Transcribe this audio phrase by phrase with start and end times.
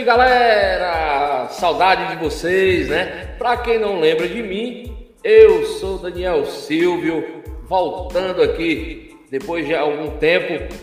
[0.00, 1.48] Noite, galera!
[1.50, 3.34] Saudade de vocês, né?
[3.38, 10.12] Para quem não lembra de mim, eu sou Daniel Silvio, voltando aqui depois de algum
[10.16, 10.74] tempo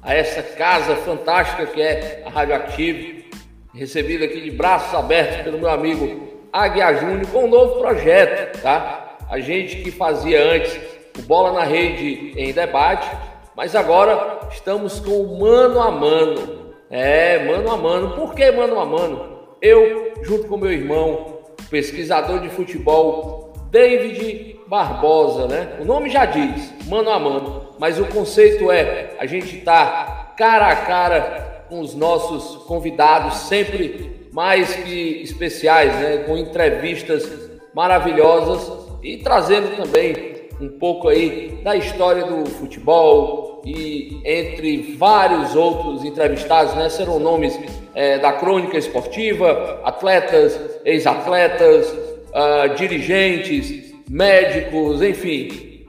[0.00, 3.30] a essa casa fantástica que é a Rádio Active,
[3.74, 9.18] recebido aqui de braços abertos pelo meu amigo Aguiar Júnior com um novo projeto, tá?
[9.28, 10.78] A gente que fazia antes
[11.18, 13.10] o Bola na Rede em debate,
[13.56, 16.69] mas agora estamos com o mano a mano.
[16.90, 18.16] É, mano a mano.
[18.16, 19.38] Por que mano a mano?
[19.62, 21.38] Eu, junto com meu irmão,
[21.70, 25.76] pesquisador de futebol David Barbosa, né?
[25.80, 30.66] O nome já diz, mano a mano, mas o conceito é a gente tá cara
[30.66, 36.24] a cara com os nossos convidados, sempre mais que especiais, né?
[36.26, 44.94] Com entrevistas maravilhosas e trazendo também um pouco aí da história do futebol e entre
[44.96, 46.88] vários outros entrevistados, né?
[46.88, 47.58] Serão nomes
[47.94, 51.88] é, da crônica esportiva, atletas, ex-atletas,
[52.30, 55.86] uh, dirigentes, médicos, enfim.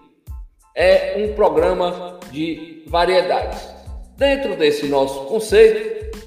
[0.76, 3.70] É um programa de variedades.
[4.18, 6.20] Dentro desse nosso conceito,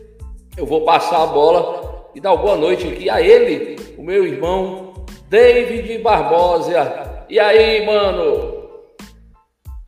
[0.56, 5.04] eu vou passar a bola e dar boa noite aqui a ele, o meu irmão
[5.28, 7.24] David Barbosa.
[7.28, 8.53] E aí, mano?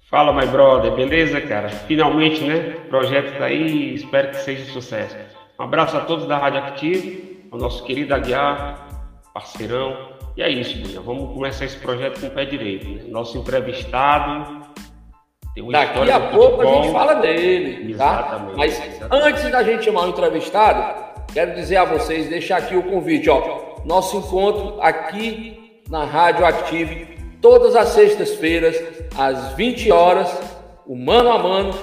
[0.08, 1.68] Fala, my brother, beleza, cara?
[1.68, 2.76] Finalmente, né?
[2.84, 5.16] O projeto tá aí, espero que seja um sucesso.
[5.58, 8.86] Um abraço a todos da Rádio Active, ao nosso querido Aguiar,
[9.34, 11.00] parceirão, e é isso, Bia.
[11.00, 12.86] Vamos começar esse projeto com o pé direito.
[12.86, 13.04] Né?
[13.08, 14.66] Nosso entrevistado.
[15.72, 17.94] Daqui a pouco a gente fala dele.
[17.94, 18.04] Tá?
[18.04, 18.50] Exatamente.
[18.50, 18.56] Tá?
[18.58, 19.26] Mas exatamente.
[19.28, 23.30] antes da gente chamar o entrevistado, quero dizer a vocês, deixar aqui o convite.
[23.30, 28.82] Ó, nosso encontro aqui na Rádio Active, todas as sextas-feiras,
[29.16, 30.28] às 20 horas,
[30.86, 31.74] o mano a mano,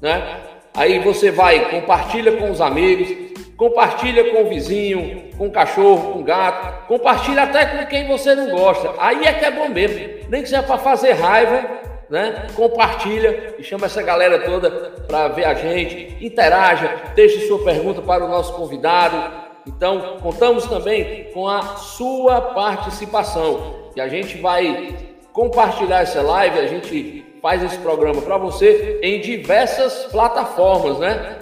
[0.00, 0.40] né?
[0.74, 3.08] Aí você vai, compartilha com os amigos,
[3.56, 8.34] compartilha com o vizinho, com o cachorro, com o gato, compartilha até com quem você
[8.34, 8.94] não gosta.
[8.98, 9.98] Aí é que é bom mesmo.
[10.28, 11.64] Nem que seja para fazer raiva,
[12.08, 12.46] né?
[12.54, 14.70] Compartilha e chama essa galera toda
[15.06, 19.48] para ver a gente, interaja, deixe sua pergunta para o nosso convidado.
[19.66, 23.77] Então, contamos também com a sua participação.
[23.98, 24.94] E a gente vai
[25.32, 31.36] compartilhar essa live, a gente faz esse programa para você em diversas plataformas, né?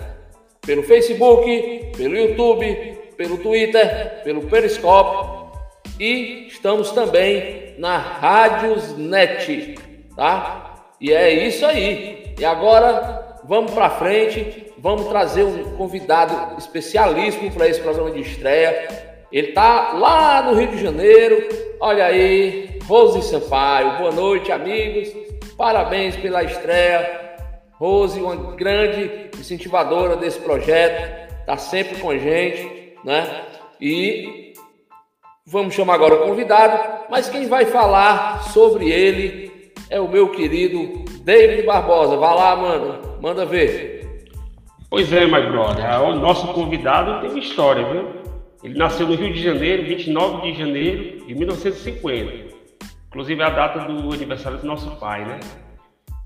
[0.63, 5.53] pelo Facebook, pelo YouTube, pelo Twitter, pelo Periscope
[6.01, 9.75] e estamos também na Rádios Net,
[10.17, 10.87] tá?
[10.99, 12.35] E é isso aí.
[12.39, 19.15] E agora vamos para frente, vamos trazer um convidado especialíssimo para esse programa de estreia.
[19.33, 21.49] Ele tá lá no Rio de Janeiro.
[21.81, 23.99] Olha aí, Rose Sampaio.
[23.99, 25.13] Boa noite, amigos.
[25.57, 27.27] Parabéns pela estreia.
[27.79, 33.43] Rose, uma grande incentivadora desse projeto, está sempre com a gente, né?
[33.79, 34.55] E
[35.47, 41.05] vamos chamar agora o convidado, mas quem vai falar sobre ele é o meu querido
[41.23, 42.17] David Barbosa.
[42.17, 44.25] Vai lá, mano, manda ver.
[44.89, 48.26] Pois é, my brother, o nosso convidado tem uma história, viu?
[48.67, 52.57] Ele nasceu no Rio de Janeiro, 29 de janeiro de 1950.
[53.07, 55.39] Inclusive é a data do aniversário do nosso pai, né?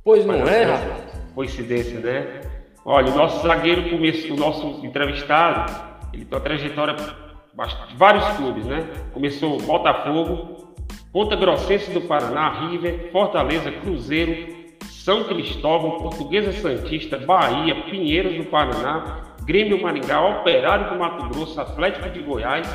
[0.02, 1.20] Pois não é, rapaz?
[1.34, 2.40] coincidência, né?
[2.82, 5.70] Olha, o nosso zagueiro, começou, o nosso entrevistado,
[6.14, 8.88] ele tem uma trajetória de vários clubes, né?
[9.12, 10.74] Começou Botafogo,
[11.12, 19.29] Ponta Grossense do Paraná, River, Fortaleza, Cruzeiro, São Cristóvão, Portuguesa Santista, Bahia, Pinheiros do Paraná,
[19.44, 22.68] Grêmio Maringá, Operário do Mato Grosso, Atlético de Goiás,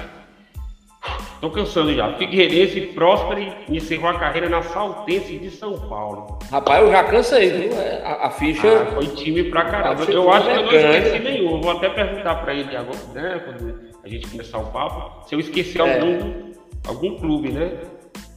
[1.40, 2.14] Tô cansando já.
[2.14, 6.40] Figueirense, Próspero encerrou a carreira na Saltense de São Paulo.
[6.50, 7.80] Rapaz, eu já cansei, viu?
[7.80, 8.68] É, a, a ficha.
[8.68, 10.04] Ah, foi time pra caramba.
[10.06, 11.62] Eu acho que eu não esqueci nenhum.
[11.62, 13.42] Vou até perguntar pra ele agora, né?
[13.46, 15.82] Quando a gente começar o papo, se eu esqueci é.
[15.82, 16.52] algum,
[16.88, 17.72] algum clube, né?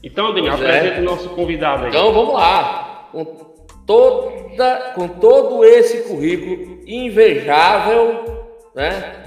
[0.02, 1.00] Então, Daniel, pois apresenta é.
[1.00, 1.88] o nosso convidado aí.
[1.88, 3.08] Então vamos lá.
[3.88, 9.24] Toda, com todo esse currículo invejável, né?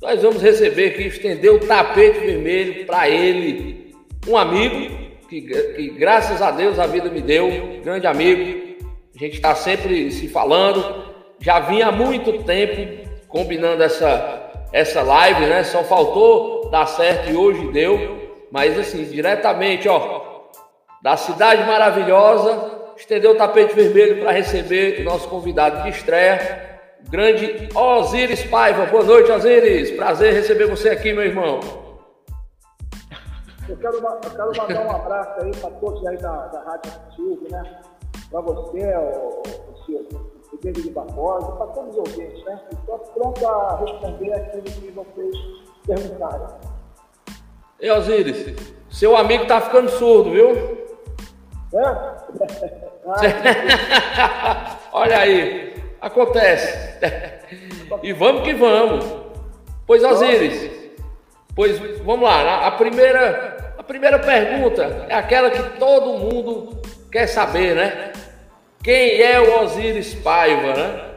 [0.00, 3.92] nós vamos receber aqui, estender o tapete vermelho para ele,
[4.28, 4.96] um amigo
[5.28, 8.78] que, que, graças a Deus a vida me deu, grande amigo.
[9.16, 11.04] A gente está sempre se falando,
[11.40, 15.64] já vinha há muito tempo combinando essa, essa live, né?
[15.64, 18.16] Só faltou dar certo e hoje deu.
[18.52, 20.22] Mas assim, diretamente, ó,
[21.02, 27.68] da cidade maravilhosa, estendeu o tapete vermelho para receber o nosso convidado de estreia, grande
[27.74, 28.86] Osiris Paiva.
[28.86, 29.92] Boa noite, Osiris.
[29.92, 31.60] Prazer receber você aqui, meu irmão.
[33.68, 37.48] Eu quero, eu quero mandar um abraço aí para todos aí da, da Rádio Silvio,
[37.50, 37.80] né?
[38.30, 40.18] Para você, o, o,
[40.52, 42.60] Ribeiro de Barbosa, para todos os ouvintes, né?
[42.72, 45.36] Estou pronto a responder aquilo que vocês
[45.86, 46.58] perguntaram.
[47.80, 48.56] E Osiris,
[48.90, 50.78] seu amigo tá ficando surdo, viu?
[51.74, 52.78] É?
[54.92, 56.98] Olha aí, acontece.
[58.02, 59.04] e vamos que vamos.
[59.86, 60.70] Pois Osiris,
[61.56, 62.66] pois vamos lá.
[62.66, 68.12] A primeira, a primeira pergunta é aquela que todo mundo quer saber, né?
[68.82, 71.08] Quem é o Osiris Paiva, né?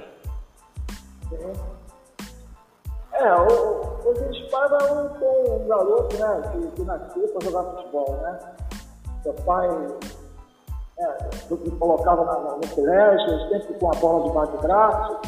[3.14, 8.20] É, o, Osiris Paiva é um, um garoto, né, que, que nasceu para jogar futebol,
[8.24, 8.40] né?
[9.24, 9.68] Seu pai
[11.02, 15.20] é, me colocava na, no colégio, sempre com a bola debaixo do braço,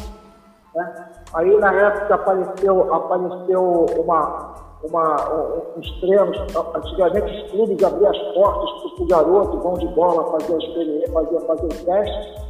[0.74, 1.08] né?
[1.34, 4.54] Aí na época apareceu, apareceu uma,
[4.84, 6.38] uma, um, uns treinos,
[6.74, 11.40] antigamente os clubes abriam as portas para o garoto, vão de bola, fazer experiência, fazer,
[11.40, 12.44] fazer o teste.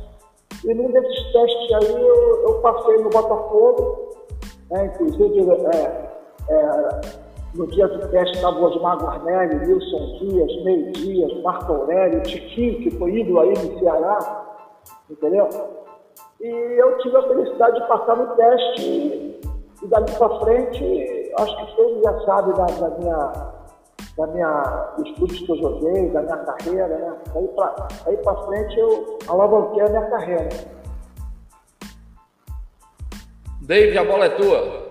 [0.65, 4.11] E num desses testes aí eu, eu passei no Botafogo,
[4.71, 6.11] né, inclusive é,
[6.49, 7.24] é,
[7.55, 12.91] no dia do teste estava Osmar Guarnelli, Wilson Dias, Meio Dias, Marco Aurélio, Tiquinho, que
[12.99, 14.45] foi ídolo aí no Ceará,
[15.09, 15.49] entendeu?
[16.41, 19.41] E eu tive a felicidade de passar no teste
[19.83, 23.33] e dali para frente, acho que todos já sabem da, da minha,
[24.17, 27.15] da minha, dos que eu joguei, da minha carreira, né?
[27.37, 30.49] Aí para aí pra frente eu alavanquei a minha carreira.
[33.63, 34.84] David, a bola é tua.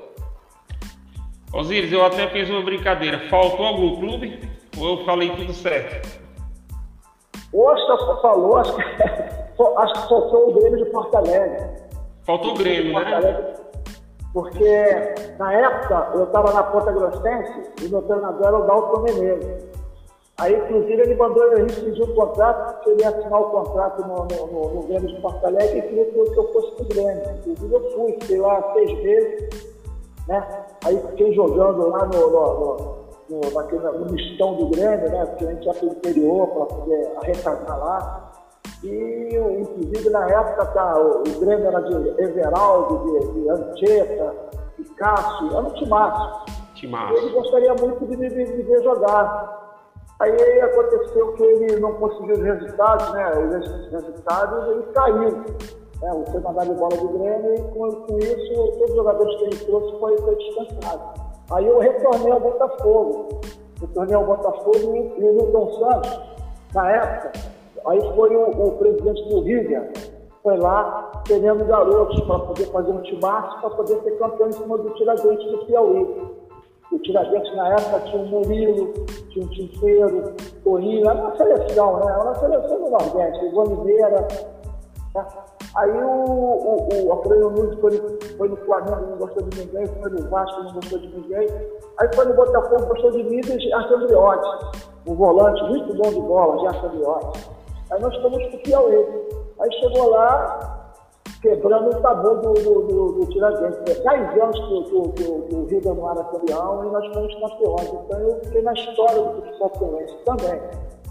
[1.54, 3.20] Osiris, eu até fiz uma brincadeira.
[3.30, 4.50] Faltou algum clube?
[4.78, 6.20] Ou eu falei tudo certo?
[7.52, 8.82] Poxa, falou, acho que,
[9.78, 11.64] acho que faltou o Grêmio de Porto Alegre.
[12.24, 13.56] Faltou o Grêmio, né?
[14.34, 19.74] Porque na época eu estava na Ponta Grossense e meu treinador era o Dalton Menezes.
[20.40, 24.26] Aí, inclusive, ele mandou eu pedir um contrato, porque ele ia assinar o contrato no,
[24.26, 27.24] no, no, no Grêmio de Porto Alegre e queria que eu fosse para o Grêmio.
[27.46, 29.73] Inclusive, eu fui, fiquei lá seis meses,
[30.28, 30.66] né?
[30.86, 35.26] Aí fiquei jogando lá no, no, no, naquele, no mistão do Grêmio, né?
[35.26, 38.32] Porque a gente ia para o interior para poder arrecadar lá.
[38.84, 44.36] E, inclusive, na época, tá, o, o Grêmio era de Everaldo, de, de Anchieta,
[44.78, 46.46] de Cássio, era um timaço.
[46.76, 47.14] timaço.
[47.14, 49.62] Ele gostaria muito de me ver jogar.
[50.20, 53.30] Aí aconteceu que ele não conseguiu os resultados, né?
[53.32, 55.46] Os resultados, ele caiu.
[56.04, 56.12] Né?
[56.12, 59.44] O foi mandado de bola do Grêmio e com, com, isso todos os jogadores que
[59.46, 61.22] ele trouxe foi, foi descansado.
[61.50, 63.30] Aí eu retornei ao Botafogo.
[63.80, 66.20] Retornei ao Botafogo e, e o Milton Santos,
[66.74, 67.32] na época,
[67.86, 69.92] aí foi o, o presidente do River,
[70.42, 74.78] foi lá querendo garotos para poder fazer um timaço, para poder ser campeão em cima
[74.78, 76.34] do Tiradentes do Piauí.
[76.92, 78.94] O Tiradentes, na época, tinha o Murilo,
[79.30, 80.34] tinha o Tinteiro,
[80.64, 82.12] Torinho, era uma seleção, né?
[82.12, 84.28] Era uma seleção do Nordeste, o Mineira.
[85.76, 87.98] Aí o, o, o Alfredo Nunes foi,
[88.38, 91.48] foi no Flamengo, não gostou de ninguém, foi no Vasco, não gostou de ninguém.
[92.00, 96.22] Aí foi no Botafogo, gostou de mim e Gerson Briotti, um volante muito bom de
[96.22, 97.50] bola, Gerson Briotti.
[97.90, 99.06] Aí nós fomos pro Piauí.
[99.60, 100.94] Aí chegou lá,
[101.42, 103.80] quebrando o tabu do, do, do, do Tiradentes.
[103.80, 104.60] Dez anos
[105.16, 107.94] que, o Rio não era campeão e nós fomos campeões.
[108.06, 110.62] Então eu fiquei na história do futebol cearense também.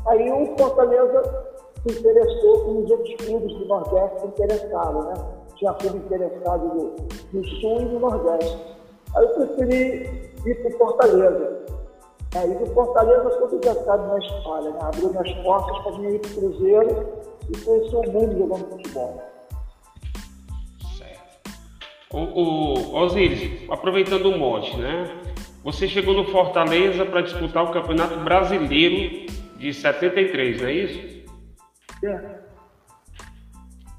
[0.07, 1.52] Aí o Fortaleza
[1.87, 5.15] se interessou com os outros clubes do Nordeste se interessaram, né?
[5.57, 6.95] Tinha clube interessado do,
[7.33, 8.59] do Sul e do Nordeste.
[9.17, 11.63] Aí eu preferi ir para Fortaleza.
[12.35, 14.79] E do Fortaleza, todo já sabe na história, né?
[14.81, 17.07] Abriu minhas portas para vir para o Cruzeiro
[17.51, 19.23] e conhecer o mundo jogando futebol.
[22.11, 25.11] O, o Osiris, aproveitando o mote, né?
[25.65, 31.12] Você chegou no Fortaleza para disputar o Campeonato Brasileiro de 73, não é isso?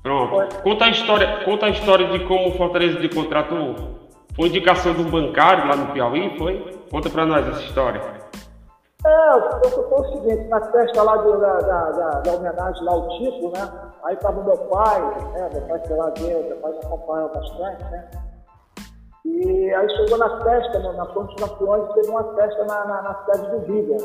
[0.01, 0.62] Pronto.
[0.62, 3.75] Conta a história, conta a história de como o Fortaleza de contratou.
[4.36, 6.77] Foi indicação do bancário lá no Piauí, foi?
[6.91, 8.01] Conta para nós essa história.
[9.05, 13.10] É, foi o seguinte, na festa lá de, da, da, da, da, homenagem lá ao
[13.10, 13.72] Tico, né?
[14.05, 15.01] Aí tava meu pai,
[15.33, 15.50] né?
[15.53, 18.10] Meu pai foi lá ver, meu pai acompanhou bastante, né?
[19.25, 23.51] E aí chegou na festa, na Ponte Campeões, teve uma festa na, na, na cidade
[23.51, 23.98] do Riga.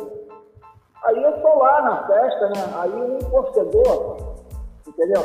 [1.05, 2.73] Aí eu tô lá na festa, né?
[2.77, 4.17] Aí um torcedor,
[4.87, 5.23] entendeu?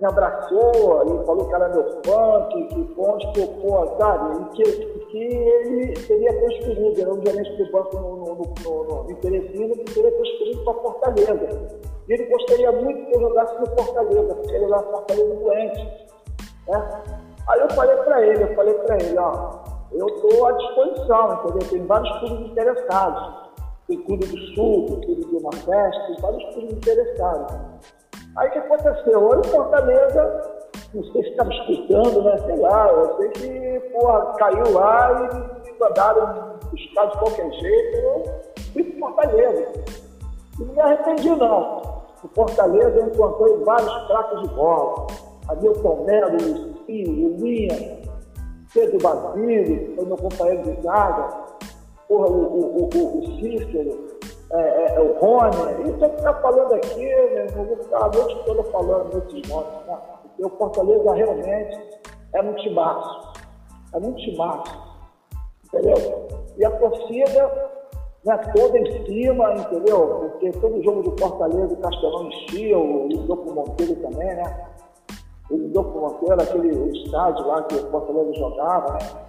[0.00, 4.40] Me abraçou e falou que era meu fã, que, que ponte, que pô, sabe?
[4.40, 4.62] E que,
[5.06, 9.74] que ele seria transferido, era um gerente do banco no, no, no, no, no Teresina,
[9.74, 11.78] que seria transferido para Fortaleza.
[12.08, 16.08] E ele gostaria muito que eu jogasse no Fortaleza, porque ele era Fortaleza doente.
[16.68, 17.02] Né?
[17.48, 19.50] Aí eu falei para ele, eu falei para ele, ó,
[19.92, 21.68] eu estou à disposição, entendeu?
[21.70, 23.45] Tem vários clubes interessados.
[23.88, 27.54] Tem clube do Sul, tem clube do Nordeste, tem vários clubes interessados.
[28.36, 29.18] Aí o que aconteceu?
[29.20, 30.56] Hoje o Fortaleza
[30.94, 32.38] não sei se estava escutando, né?
[32.38, 35.28] Sei lá, eu sei que, porra, caiu lá
[35.66, 37.96] e mandaram buscar de qualquer jeito.
[37.96, 38.24] Eu
[38.72, 39.72] fui para Fortaleza.
[40.58, 41.82] E não me arrependi, não.
[42.22, 45.06] No Fortaleza eu encontrei vários craques de bola.
[45.48, 47.98] Hamilton Melo, Lucinho, Lulinha,
[48.72, 51.45] Pedro Basílio, foi meu companheiro de zaga,
[52.08, 54.18] porra, o, o, o, o Cícero,
[54.52, 55.98] é, é, é, o Rony.
[55.98, 59.86] Se eu ficar falando aqui, meu irmão, vou ficar a noite toda falando desses nomes.
[59.86, 59.98] Né?
[60.22, 62.00] Porque o Fortaleza realmente
[62.32, 63.32] é um timaço.
[63.92, 64.86] É um timaço.
[65.66, 66.28] Entendeu?
[66.56, 67.70] E a torcida
[68.24, 70.30] né, toda em cima, entendeu?
[70.30, 74.66] Porque todo jogo do Fortaleza, o Castelão enchia, o Isdoco Monteiro também, né?
[75.50, 79.26] O Isdoco Monteiro, aquele estádio lá que o Fortaleza jogava, né?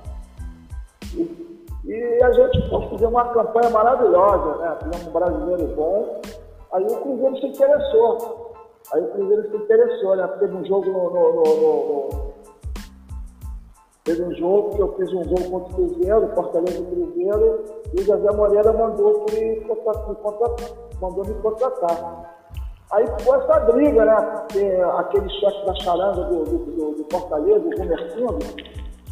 [1.88, 4.78] E a gente pô, fizemos uma campanha maravilhosa, né?
[4.84, 6.22] Fizemos um brasileiro bom.
[6.74, 8.54] Aí o Cruzeiro se interessou.
[8.94, 10.28] Aí o Cruzeiro se interessou, né?
[10.40, 12.38] Teve um jogo no, no, no, no
[14.04, 17.64] Teve um jogo que eu fiz um gol contra o Cruzeiro, Fortaleza Cruzeiro,
[17.94, 20.50] e o José Moreira mandou me, contratar,
[21.02, 22.36] mandou me contratar.
[22.92, 24.46] Aí ficou essa briga, né?
[24.98, 28.38] Aquele chefe da charanga do, do, do, do Fortaleza, o Gumercindo,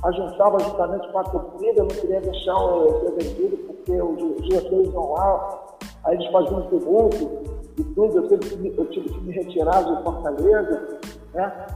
[0.04, 5.14] ajuntava justamente com a torcida, não queria deixar o ser vendido, porque os diretores vão
[5.14, 5.64] lá,
[6.04, 10.04] aí eles faziam um tributo e tudo, eu tive, eu tive que me retirar do
[10.04, 11.00] Fortaleza,
[11.34, 11.68] né?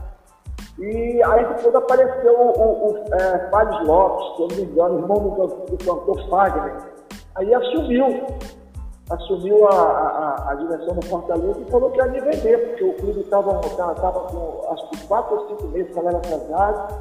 [0.78, 5.18] E aí depois apareceu o, o, o é, Fábio Lopes, se eu me engano, irmão
[5.18, 6.74] do, do cantor Fagner.
[7.34, 8.26] Aí assumiu,
[9.10, 12.94] assumiu a, a, a, direção do Fortaleza e falou que ia me vender, porque o
[12.94, 16.94] clube estava com acho que quatro ou cinco meses que ela era atrasado,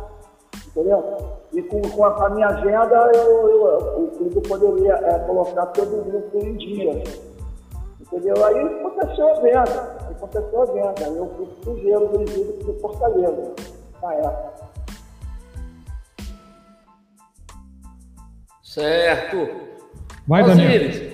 [0.70, 1.18] entendeu?
[1.52, 6.00] E com, com a, a, minha agenda eu, eu, o clube poderia é, colocar todo
[6.00, 7.04] o grupo em dia.
[8.00, 8.46] Entendeu?
[8.46, 11.06] Aí aconteceu a venda, aconteceu a venda.
[11.06, 13.54] Aí eu fui pro Cruzeiro dirigido pro Fortaleza,
[14.02, 14.60] na época.
[18.64, 19.50] Certo.
[20.28, 21.10] Vai, Osiris.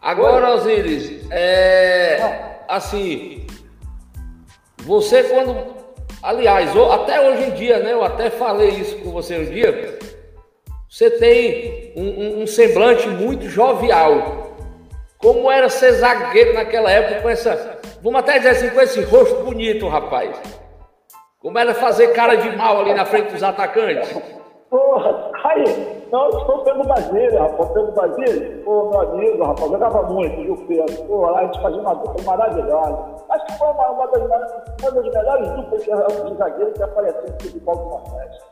[0.00, 3.44] Agora, Osiris, é, assim,
[4.84, 5.75] você quando,
[6.22, 9.98] aliás, até hoje em dia, né, eu até falei isso com você um dia,
[10.88, 14.56] você tem um, um, um semblante muito jovial,
[15.18, 19.42] como era ser zagueiro naquela época com essa, vamos até dizer assim, com esse rosto
[19.42, 20.36] bonito, rapaz.
[21.40, 24.10] Como era fazer cara de mal ali na frente dos atacantes.
[24.68, 30.42] Porra, aí, não, estou pelo Basílio, rapaz, pelo Basílio, pô, meu amigo, rapaz, jogava muito,
[30.42, 31.04] viu, Pedro?
[31.04, 32.98] Pô, a gente fazia uma dupla maravilhosa.
[33.30, 37.42] Acho que foi uma, uma, das, uma das melhores duplas de zagueiro que apareceu no
[37.42, 38.42] futebol do Nordeste.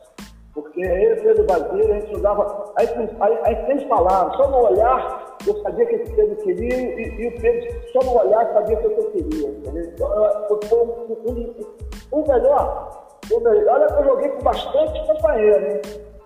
[0.54, 2.72] Porque ele, Pedro Basílio, a gente usava.
[2.76, 2.88] Aí,
[3.20, 7.26] aí, aí sem falar, só no olhar, eu sabia que esse Pedro queria, e, e
[7.26, 9.48] o Pedro, só no olhar, sabia que eu queria.
[9.48, 9.82] Entendeu?
[9.82, 13.03] Então, foi um, um, um melhor.
[13.32, 15.80] Olha que eu joguei com bastante companheiro, hein?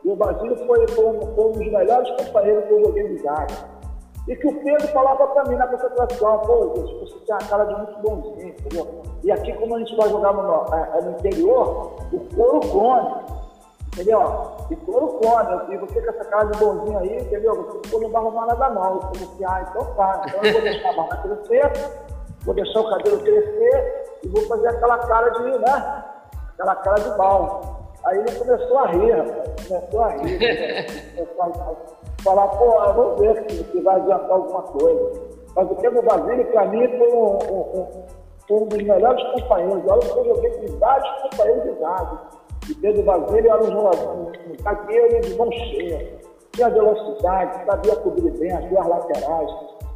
[0.04, 3.78] E o Basílio foi, um, dos melhores companheiros que eu joguei de zaga.
[4.26, 6.66] E que o Pedro falava para mim na concentração, pô,
[7.00, 9.02] você tem a cara de muito bonzinho, entendeu?
[9.24, 13.38] E aqui, como a gente vai jogar no, é, no interior, o couro come.
[13.98, 14.22] Entendeu?
[14.70, 17.80] E clorofone, e você com essa cara de bonzinho aí, entendeu?
[17.82, 18.84] Você não vai arrumar nada não.
[18.84, 20.22] Eu assim, ah, então tá.
[20.24, 21.72] Então eu vou deixar a barba crescer,
[22.44, 26.04] vou deixar o cabelo crescer e vou fazer aquela cara de, né?
[26.58, 27.60] Aquela cara de mal.
[28.04, 29.68] Aí ele começou a rir, rapaz.
[29.68, 31.14] Começou a rir.
[31.14, 35.12] Começou a falar, pô, vamos ver se, se vai adiantar alguma coisa.
[35.54, 39.84] Mas o Pedro Basílio, para mim, foi um, um, um, um, dos melhores companheiros.
[39.88, 42.18] Olha que eu joguei com vários companheiros de idade.
[42.70, 46.18] E Pedro Basílio era um jogador, um zagueiro de mão cheia.
[46.52, 49.50] Tinha velocidade, sabia cobrir bem as duas laterais.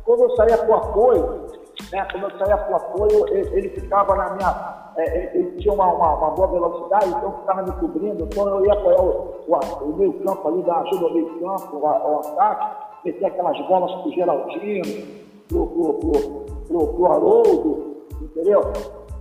[0.04, 1.47] Quando eu saía o apoio,
[1.91, 4.83] né, quando eu saía para o apoio, ele, ele, ficava na minha.
[4.97, 8.29] É, ele tinha uma, uma, uma, boa velocidade, então ficava me cobrindo.
[8.35, 11.76] Quando eu ia apoiar o, o, o meio campo ali, dar ajuda ao meio campo,
[11.76, 15.07] o, o ataque, meter aquelas bolas para o Geraldino,
[15.49, 18.62] para o Haroldo, entendeu?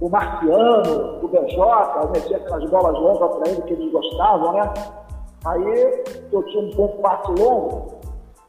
[0.02, 4.74] o Marciano, o BJ, metia aquelas bolas longas para ele que eles gostavam, né?
[5.46, 8.01] Aí eu tinha um bom passe longo,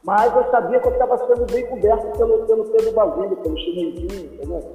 [0.05, 4.35] mas eu sabia que eu estava sendo bem coberto pelo, pelo Pedro Basílio, pelo chinesinho,
[4.35, 4.73] entendeu?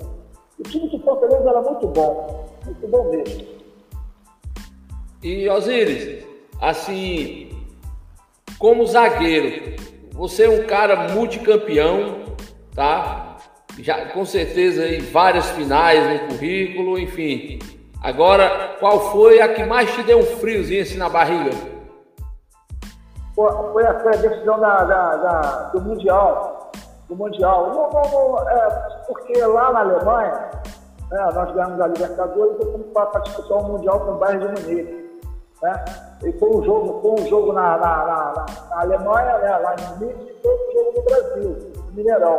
[0.59, 3.47] O time de Fortaleza era muito bom, muito bom mesmo.
[5.21, 6.25] E Osiris,
[6.61, 7.49] assim,
[8.57, 9.75] como zagueiro,
[10.11, 12.23] você é um cara multicampeão,
[12.73, 13.27] tá?
[13.79, 17.59] já com certeza aí várias finais no currículo, enfim.
[18.01, 21.51] Agora, qual foi a que mais te deu um friozinho assim na barriga?
[23.37, 25.41] Foi a, foi a decisão da, da, da,
[25.71, 26.71] do Mundial.
[27.07, 27.67] Do Mundial.
[27.67, 28.69] Não, não, não, é,
[29.05, 30.49] porque lá na Alemanha,
[31.11, 31.29] né?
[31.35, 35.21] nós ganhamos a Libertadores e fomos para disputar o Mundial com o Bayern de Munique.
[35.61, 35.85] Né?
[36.23, 39.57] E foi um jogo, foi um jogo na, na, na, na Alemanha, né?
[39.57, 42.37] lá em Munique, e foi um jogo no Brasil, no Mineirão.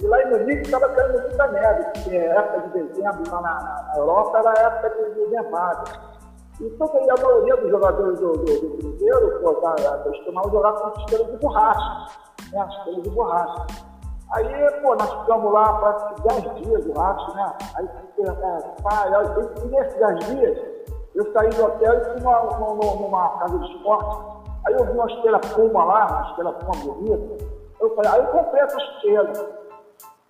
[0.00, 3.98] E lá em Munique estava caindo muita neve, porque época de dezembro lá na, na
[3.98, 6.11] Europa era época de, de nevada.
[6.62, 11.32] Então, a maioria dos jogadores do, do, do Cruzeiro, pô, tá, costumavam jogar com estrelas
[11.32, 12.06] de borracha,
[12.52, 12.68] né?
[12.70, 13.66] Estrelas de borracha.
[14.30, 17.52] Aí, pô, nós ficamos lá quase 10 dias, eu acho, né?
[17.74, 17.88] Aí,
[18.20, 19.10] é, pai,
[19.60, 20.58] e nesses 10 dias,
[21.16, 24.42] eu saí do hotel e fui numa, numa, numa casa de esporte.
[24.64, 27.44] Aí eu vi uma esteira Puma lá, uma esteira Puma bonita.
[27.80, 29.32] Eu falei, aí eu comprei essa esteira.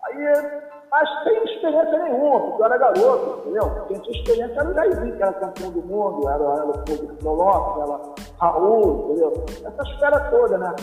[0.05, 3.85] Aí, mas sem experiência nenhuma, porque eu era garoto, entendeu?
[3.89, 7.43] Quem tinha experiência era o Jairzinho, que era campeão do mundo, era, era o Fogo
[7.43, 8.01] Lopes, era
[8.39, 9.33] Raul, entendeu?
[9.65, 10.75] Essa esfera toda, né?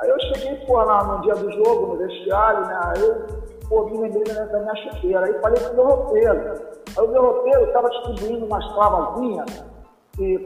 [0.00, 2.78] Aí eu cheguei, pô, lá no dia do jogo, no vestiário, né?
[2.80, 3.26] Aí eu,
[3.68, 5.26] pô, me lembrei da minha chuteira.
[5.26, 6.54] Aí falei pro meu roteiro.
[6.96, 9.64] Aí o meu roteiro estava distribuindo umas travazinhas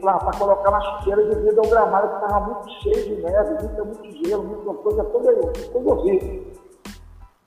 [0.01, 4.27] para colocar na chuteira devido ao gramado que estava muito cheio de neve, muito, muito
[4.27, 5.33] gelo, muita coisa toda,
[5.71, 6.62] toda horrível.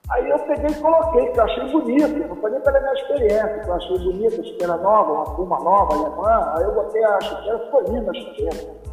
[0.09, 3.61] Aí eu peguei e coloquei, que eu achei bonito, não foi nem pela minha experiência,
[3.61, 7.59] que eu achei bonita, chuteira nova, uma puma nova, alemã, aí eu botei a chuteira,
[7.59, 8.87] ficou linda a chuteira.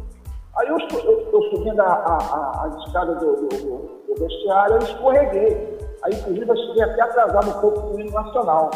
[0.56, 5.78] Aí eu, eu, eu subindo a, a, a escada do, do, do, vestiário, eu escorreguei.
[6.02, 8.70] Aí, inclusive, eu cheguei até atrasado um pouco no hino nacional.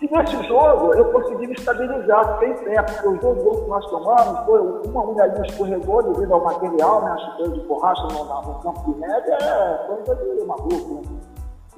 [0.00, 3.90] E nesse jogo, eu consegui me estabilizar, fiquei pé, porque os dois gols que nós
[3.90, 8.60] tomamos, foi uma unha escorregou devido ao material, né, a chuteira de borracha no, no,
[8.60, 11.27] campo de neve, é coisa de maluco, né?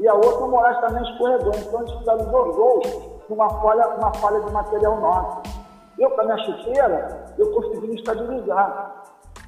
[0.00, 4.40] E a outra, o Moraes também escorregou, então fizeram dois gols numa falha, uma falha
[4.40, 5.42] de material nosso.
[5.98, 9.04] Eu, com a minha chuteira, eu consegui me estabilizar.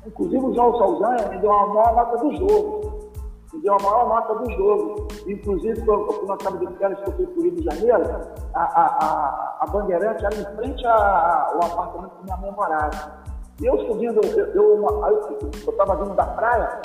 [0.07, 3.13] Inclusive, o João Saldanha me deu uma maior nota do jogo.
[3.55, 5.09] Me deu a maior nota do jogo.
[5.27, 8.21] Inclusive, quando nós estávamos de férias que eu fui para o Rio de Janeiro,
[8.55, 13.23] a, a, a, a Bandeirante era em frente ao apartamento que minha mãe morava.
[13.61, 14.21] E eu subindo,
[14.55, 14.85] eu
[15.57, 16.81] estava vindo da praia,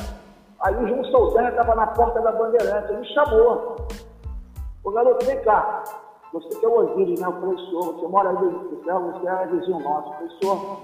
[0.61, 3.87] aí o João Saldanha estava na porta da Bandeirante, ele me chamou.
[4.83, 5.83] Ô garoto, vem cá,
[6.33, 9.79] você que é o Osíris, né, o professor, você mora aí, você, você é vizinho
[9.79, 10.79] nosso, professor.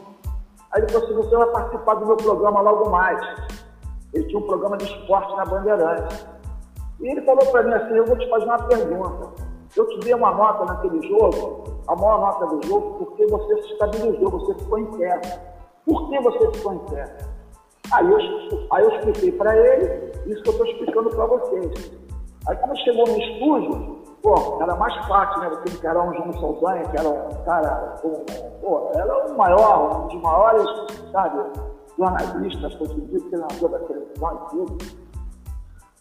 [0.71, 3.21] Aí ele falou assim, você vai participar do meu programa logo mais.
[4.13, 6.25] Ele tinha um programa de esporte na Bandeirante.
[6.99, 9.43] E ele falou para mim assim, eu vou te fazer uma pergunta.
[9.75, 13.73] Eu te dei uma nota naquele jogo, a maior nota do jogo, porque você se
[13.73, 15.19] estabilizou, você ficou em pé.
[15.86, 17.33] Por que você ficou em pé?
[17.93, 18.17] Aí eu,
[18.71, 21.91] aí eu expliquei para ele isso que eu estou explicando para vocês.
[22.47, 25.51] Aí quando chegou no estúdio, pô, era mais fácil, né?
[25.79, 28.25] Que era um João Saldanha, que era um cara, um,
[28.62, 30.65] pô, era o maior, um dos maiores,
[31.12, 31.39] sabe,
[31.97, 34.77] jornalistas, conseguiu treinador da televisão e tudo.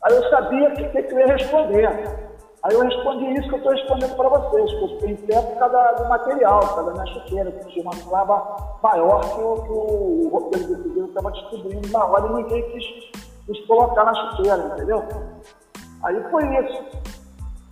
[0.04, 2.31] Aí eu sabia que, que, que eu ia responder.
[2.64, 5.92] Aí eu respondi isso que eu estou respondendo para vocês, que eu pé por causa
[5.94, 10.68] do material, causa da minha chuteira, que tinha uma clava maior que o, que roteiro
[10.68, 12.84] do Cruzeiro estava distribuindo na hora e ninguém quis,
[13.46, 15.02] quis colocar na chuteira, entendeu?
[16.04, 17.02] Aí foi isso.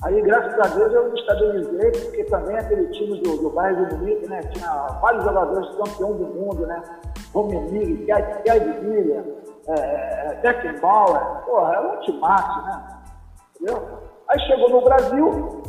[0.02, 3.96] Aí, graças a Deus, eu me estabilizei, porque também aquele time do, do bairro do
[3.96, 6.82] Munique, né, tinha vários jogadores campeão do mundo, né,
[7.32, 9.24] Romemir, Guy Villa,
[9.68, 12.98] é, Beckenbauer, porra, era um timaço, né,
[13.54, 14.09] entendeu?
[14.30, 15.62] Aí chegou no Brasil,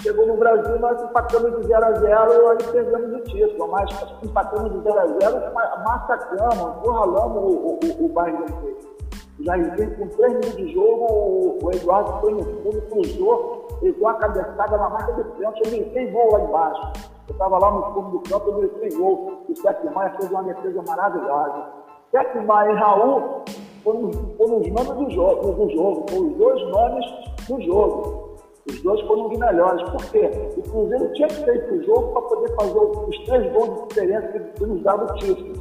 [0.00, 3.90] chegou no Brasil, nós empatamos de 0 a 0 e perdemos o título, mas
[4.22, 9.00] empatamos de 0 a 0 massacramos, encurralamos o, o, o, o bairro do Munique.
[9.40, 14.78] Já com três minutos de jogo, o Eduardo foi no fundo, cruzou, pegou a cabeçada
[14.78, 16.92] na marca do pênalti, ele tem gol lá embaixo.
[17.28, 19.44] Eu estava lá no fundo do campo, ele tem gol.
[19.46, 21.66] O Sete Maia fez uma defesa maravilhosa.
[22.10, 23.44] Sete Maia e Raul
[23.82, 27.06] foram, foram os nomes do jogo, do jogo, foram os dois nomes
[27.48, 28.30] do jogo.
[28.68, 29.90] Os dois foram os melhores.
[29.90, 30.30] Por quê?
[30.56, 34.38] O Cruzeiro tinha que feito o jogo para poder fazer os três gols de diferença
[34.38, 35.54] que nos dava o título.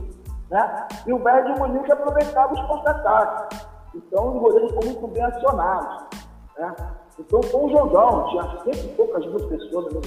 [0.49, 0.87] Né?
[1.07, 3.67] E o Bayern de Munique aproveitava os contra-ataques.
[3.95, 6.05] Então, os goleiros foram muito bem acionados.
[6.57, 6.75] Né?
[7.19, 9.99] Então, foi um jogão, tinha sempre poucas mil pessoas no.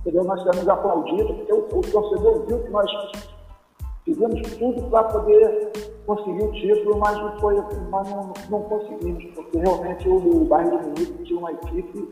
[0.00, 0.24] Entendeu?
[0.24, 2.90] Nós tivemos aplaudido, porque o, o torcedor viu que nós
[4.08, 5.72] fizemos tudo para poder
[6.06, 7.54] conseguir o título, mas não, foi,
[7.90, 12.08] mas não, não conseguimos, porque realmente o, o Bayern de Munique tinha uma equipe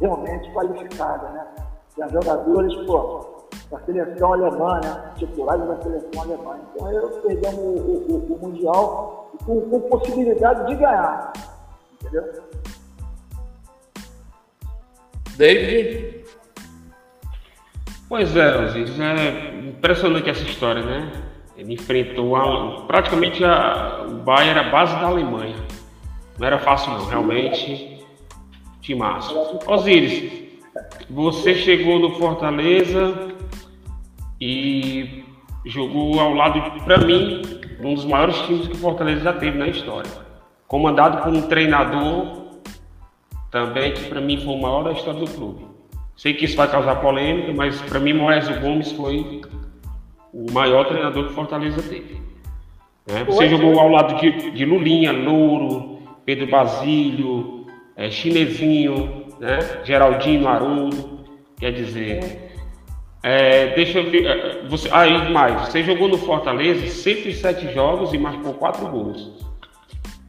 [0.00, 1.46] realmente qualificada, né?
[1.94, 5.12] Tinha jogadores, pô, da seleção alemã, né?
[5.16, 6.60] Titulares da seleção alemã.
[6.74, 11.32] Então aí perdemos o, o, o Mundial com, com, possibilidade de ganhar.
[12.00, 12.42] Entendeu?
[15.36, 16.24] David?
[18.08, 21.31] Pois é, Osiris, é impressionante essa história, né?
[21.56, 25.56] Ele enfrentou a, praticamente a, o Bayern era a base da Alemanha.
[26.38, 28.00] Não era fácil não, realmente.
[28.80, 29.60] Timaço.
[29.66, 30.50] Osiris,
[31.08, 33.28] Você chegou no Fortaleza
[34.40, 35.24] e
[35.64, 37.42] jogou ao lado, para mim,
[37.80, 40.10] um dos maiores times que o Fortaleza já teve na história.
[40.66, 42.42] Comandado por um treinador
[43.50, 45.66] também que para mim foi o maior da história do clube.
[46.16, 49.42] Sei que isso vai causar polêmica, mas para mim Moraes Gomes foi
[50.32, 52.20] o maior treinador que Fortaleza teve.
[53.06, 53.24] Né?
[53.24, 57.66] Você jogou ao lado de, de Lulinha, Louro, Pedro Basílio,
[57.96, 59.58] é, Chinesinho, né?
[59.84, 61.20] Geraldinho Haroldo.
[61.58, 62.50] Quer dizer,
[63.22, 64.26] é, deixa eu ver.
[64.26, 69.44] É, você, aí mais, você jogou no Fortaleza 107 jogos e marcou 4 gols.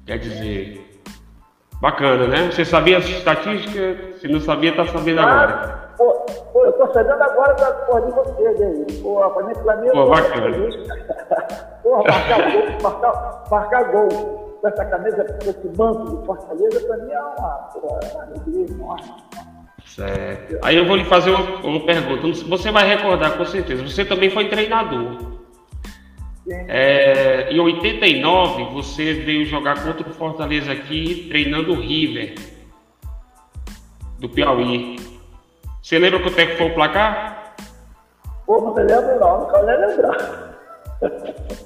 [0.05, 1.01] Quer dizer,
[1.81, 2.51] bacana, né?
[2.51, 4.12] Você sabia as estatísticas?
[4.23, 5.67] Se não sabia, tá sabendo ah, agora.
[5.97, 6.13] Pô,
[6.53, 9.01] pô, eu tô sabendo agora da porra de vocês aí.
[9.01, 10.57] Pô, pra mim, pra mim, pô, bacana.
[11.83, 14.07] Porra, marcar gol, marcar, marcar gol
[14.61, 18.23] com essa camisa, com esse banco de Fortaleza, pra mim é uma, porra, é uma
[18.23, 19.13] alegria enorme.
[19.85, 20.57] Certo.
[20.63, 22.45] Aí eu vou lhe fazer uma, uma, pergunta.
[22.47, 23.83] Você vai recordar com certeza.
[23.83, 25.17] Você também foi treinador.
[26.69, 32.52] É, em 89, você veio jogar contra o Fortaleza aqui, treinando o River,
[34.23, 34.95] do Piauí.
[35.81, 37.55] Você lembra quanto é que foi o placar?
[38.47, 40.53] Pô, não lembro não, não quero lembrar.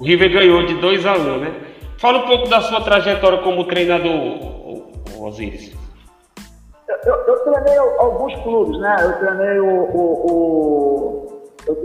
[0.00, 1.54] O River ganhou de 2 a 1 um, né?
[1.98, 4.12] Fala um pouco da sua trajetória como treinador,
[5.20, 5.76] Osiris
[7.04, 8.96] eu, eu, treinei alguns clubes, né?
[9.00, 11.76] Eu treinei o, o, o eu,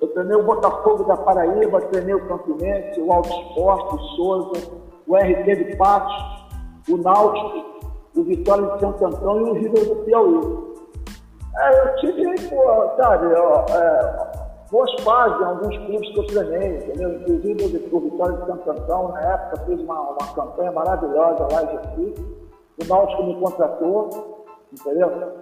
[0.00, 4.70] eu, treinei o Botafogo da Paraíba, treinei o Campinense, o Alto Esporte, o Souza,
[5.06, 6.14] o RT de Patos,
[6.88, 10.72] o Náutico, o Vitória de Santo Antão e o River do Piauí.
[11.58, 14.32] É, eu tive, pô, sabe, ó, é,
[14.70, 17.14] boas fases em alguns clubes que eu treinei, entendeu?
[17.20, 21.76] Inclusive o Vitória de Santo Antão, na época, fez uma, uma campanha maravilhosa lá em
[21.76, 22.42] Recife.
[22.82, 24.32] O Náutico me contratou
[24.72, 25.32] entendeu?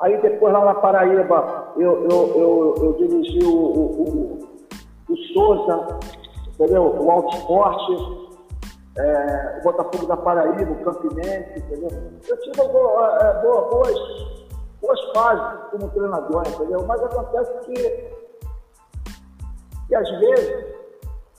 [0.00, 4.38] Aí depois lá na Paraíba eu, eu, eu, eu dirigi o, o,
[5.08, 5.98] o, o Souza,
[6.48, 6.96] entendeu?
[6.98, 8.29] O Alto Esporte,
[8.96, 11.90] é, o Botafogo da Paraíba, o Campinense, entendeu?
[12.28, 13.94] Eu tive boa, é, boa, boas,
[14.80, 16.84] boas fases como treinador, entendeu?
[16.86, 18.10] Mas acontece que,
[19.88, 20.80] que às vezes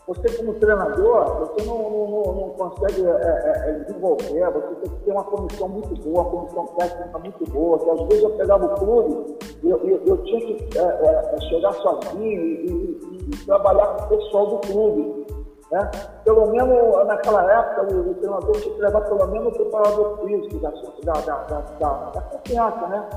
[0.08, 5.04] você como treinador, você não, não, não consegue é, é, é, desenvolver, você tem que
[5.06, 8.66] ter uma comissão muito boa, uma comissão técnica muito boa, que às vezes eu pegava
[8.66, 13.46] o clube, eu, eu, eu tinha que é, é, é chegar sozinho e, e, e,
[13.46, 15.28] trabalhar com o pessoal do clube.
[15.72, 15.90] Né?
[16.26, 20.60] Pelo menos naquela época o, o treinador tinha que levar pelo menos o preparador físico
[20.60, 20.72] da,
[21.04, 23.10] da, da, da, da confiança, né?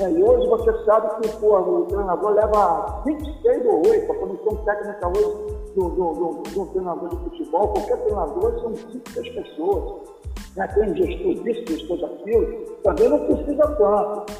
[0.00, 4.56] É, e hoje você sabe que pô, o treinador leva 26 ou 8, a comissão
[4.64, 10.08] técnica hoje do, do, do, do treinador de futebol, qualquer treinador são 5, 6 pessoas.
[10.56, 10.68] Né?
[10.68, 14.32] Tem gestor disso, gestor daquilo, também não precisa tanto.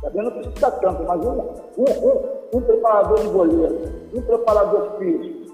[0.00, 1.40] Também não precisa tanto, mas um,
[1.76, 3.78] um, um, um preparador de goleiro,
[4.14, 5.45] um preparador físico,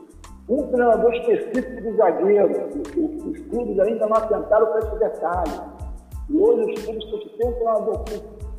[0.49, 2.69] um treinador específico de zagueiro.
[3.31, 5.61] Os, clubes ainda não atentaram para esse detalhe.
[6.29, 8.05] E hoje os clubes têm que ter um treinador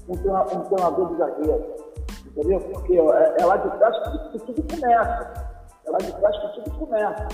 [0.10, 1.64] um, treinador, um treinador de zagueiro.
[2.28, 2.60] Entendeu?
[2.60, 5.54] Porque é, é lá de trás que, que tudo começa.
[5.86, 7.28] É lá de trás que tudo começa.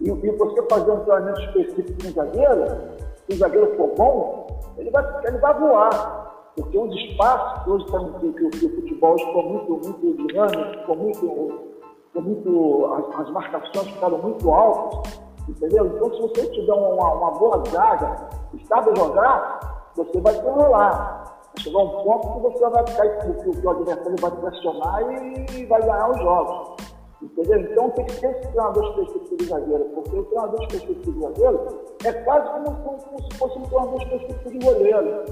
[0.00, 2.64] E, e você fazer um treinamento específico com o zagueiro,
[3.28, 4.46] se o zagueiro for bom,
[4.78, 6.50] ele vai, ele vai voar.
[6.56, 10.78] Porque os espaços que hoje estão, que, que, que o futebol ficou muito, muito dinâmico,
[10.80, 11.71] ficou muito,
[12.20, 15.86] muito as, as, marcações ficaram muito altas, entendeu?
[15.86, 18.28] Então, se você tiver uma, uma boa zaga,
[18.68, 21.22] sabe jogar, você vai se enrolar
[21.58, 26.10] chegar um ponto que você vai ficar, que, o adversário vai pressionar e vai ganhar
[26.10, 26.76] os jogos.
[27.20, 27.60] Entendeu?
[27.60, 31.66] Então tem que ter esse treinador específico de zagueiro, porque o treinador específico de zagueiro
[32.04, 35.24] é quase como, como, como se fosse um treinador específico de goleiro.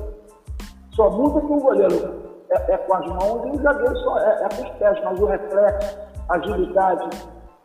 [0.93, 4.45] Só muda que o goleiro é, é, com as mãos e o zagueiro só é,
[4.45, 5.99] é com os pés, mas o reflexo,
[6.31, 7.09] agilidade,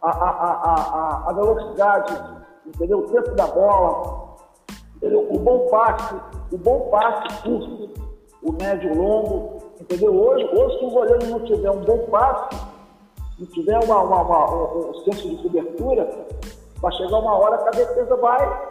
[0.01, 2.13] a, a, a, a, velocidade,
[2.65, 2.99] entendeu?
[2.99, 4.35] o tempo da bola,
[4.95, 5.27] entendeu?
[5.31, 6.15] o bom passe,
[6.51, 7.85] o bom passe curto
[8.45, 10.15] o médio longo, entendeu?
[10.15, 12.55] Hoje, hoje se o goleiro não tiver um bom passe,
[13.39, 16.27] não tiver uma, uma, uma, um, senso de cobertura,
[16.79, 18.69] vai chegar uma hora que a defesa vai,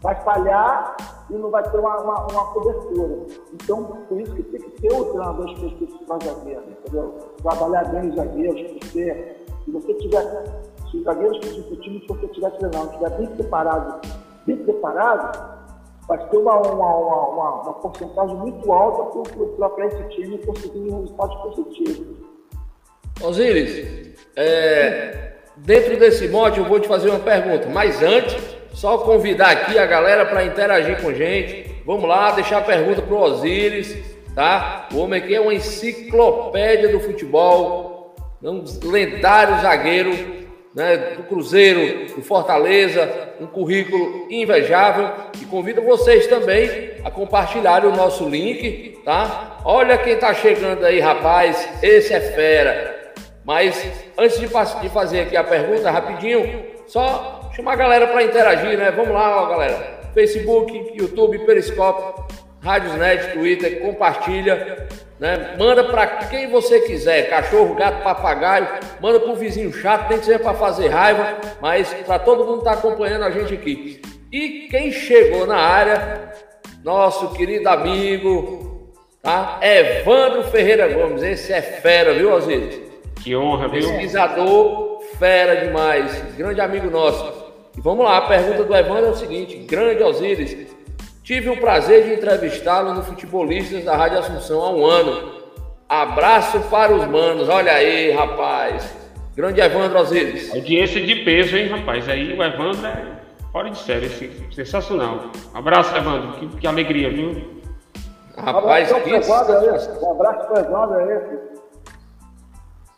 [0.00, 0.96] vai falhar
[1.30, 3.26] e não vai ter uma, uma, uma cobertura.
[3.52, 7.14] Então, por isso que tem que ter o treinador específico para zagueiro, entendeu?
[7.42, 10.44] Trabalhar bem os zagueiros, porque se você tiver,
[10.90, 14.00] se os zagueiros do time que você estiver treinando estiver bem preparado,
[14.46, 15.60] bem preparado,
[16.08, 19.20] vai ter uma, uma, uma, uma, porcentagem muito alta
[19.56, 22.16] para esse time conseguir resultados positivos.
[23.22, 29.50] Osiris, é, dentro desse mote eu vou te fazer uma pergunta, mas antes, só convidar
[29.50, 31.74] aqui a galera para interagir com a gente.
[31.84, 33.96] Vamos lá, deixar a pergunta para o Osiris,
[34.34, 34.88] tá?
[34.92, 40.40] O homem aqui é uma enciclopédia do futebol, um lendário zagueiro
[40.74, 47.94] né, do Cruzeiro, do Fortaleza, um currículo invejável e convido vocês também a compartilhar o
[47.94, 49.58] nosso link, tá?
[49.64, 53.12] Olha quem tá chegando aí, rapaz, esse é fera.
[53.44, 53.84] Mas
[54.16, 58.90] antes de fazer aqui a pergunta rapidinho, só chamar a galera para interagir, né?
[58.90, 60.00] Vamos lá, ó, galera.
[60.14, 65.54] Facebook, YouTube, Periscope, Rádiosnet, Twitter, compartilha, né?
[65.58, 68.66] Manda para quem você quiser, cachorro, gato, papagaio,
[69.00, 72.58] manda para o vizinho chato, tem que ser para fazer raiva, mas para todo mundo
[72.58, 74.00] estar tá acompanhando a gente aqui.
[74.32, 76.32] E quem chegou na área,
[76.82, 78.92] nosso querido amigo,
[79.22, 79.60] tá?
[79.62, 82.80] Evandro Ferreira Gomes, esse é fera, viu, Osiris?
[83.22, 83.82] Que honra, viu?
[83.82, 87.39] Pesquisador, fera demais, grande amigo nosso.
[87.76, 90.70] E vamos lá, a pergunta do Evandro é o seguinte: grande Osiris,
[91.30, 95.30] Tive o prazer de entrevistá-lo no Futebolistas da Rádio Assunção há um ano.
[95.88, 97.48] Abraço para os manos.
[97.48, 98.96] Olha aí, rapaz.
[99.36, 100.52] Grande Evandro Osiris.
[100.52, 102.08] Audiência de peso, hein, rapaz?
[102.08, 103.20] Aí o Evandro é
[103.52, 104.08] fora de série,
[104.52, 105.30] sensacional.
[105.54, 106.32] Abraço, Evandro.
[106.32, 107.62] Que, que alegria, viu?
[108.36, 110.04] Rapaz, um abraço, que...
[110.04, 111.38] Um abraço para o Evandro aí.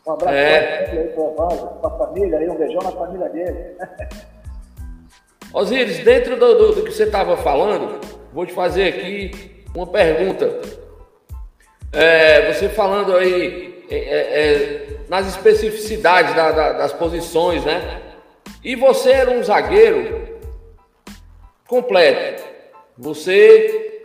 [0.07, 1.11] Um abraço é.
[1.13, 3.77] para o Evandro, para a família aí, um beijão na família dele.
[5.53, 8.01] Osiris, dentro do, do, do que você estava falando,
[8.33, 10.59] vou te fazer aqui uma pergunta.
[11.91, 18.01] É, você falando aí é, é, é, nas especificidades da, da, das posições, né?
[18.63, 20.39] E você era um zagueiro
[21.67, 22.43] completo.
[22.97, 24.01] Você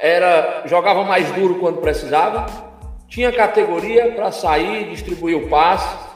[0.00, 2.46] era jogava mais duro quando precisava,
[3.08, 6.11] tinha categoria para sair, distribuir o passe.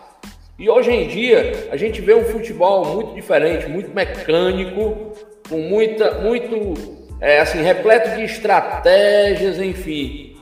[0.58, 5.12] E hoje em dia a gente vê um futebol muito diferente, muito mecânico,
[5.48, 6.74] com muita, muito
[7.20, 10.36] é, assim, repleto de estratégias, enfim.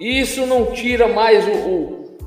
[0.00, 2.18] Isso não tira mais o, o,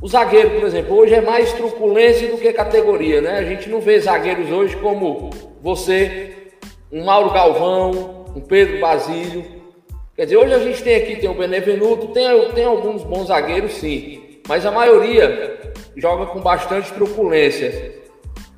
[0.00, 0.96] o, zagueiro, por exemplo.
[0.96, 3.38] Hoje é mais truculência do que categoria, né?
[3.38, 5.28] A gente não vê zagueiros hoje como
[5.60, 6.52] você,
[6.90, 9.44] um Mauro Galvão, um Pedro Basílio.
[10.16, 13.72] Quer dizer, hoje a gente tem aqui, tem o Benevenuto, tem, tem alguns bons zagueiros,
[13.72, 14.40] sim.
[14.48, 15.67] Mas a maioria
[15.98, 17.94] joga com bastante truculência,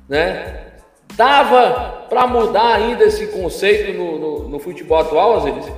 [0.07, 0.67] né?
[1.15, 5.71] Dava para mudar ainda esse conceito no, no, no futebol atual, Osiris?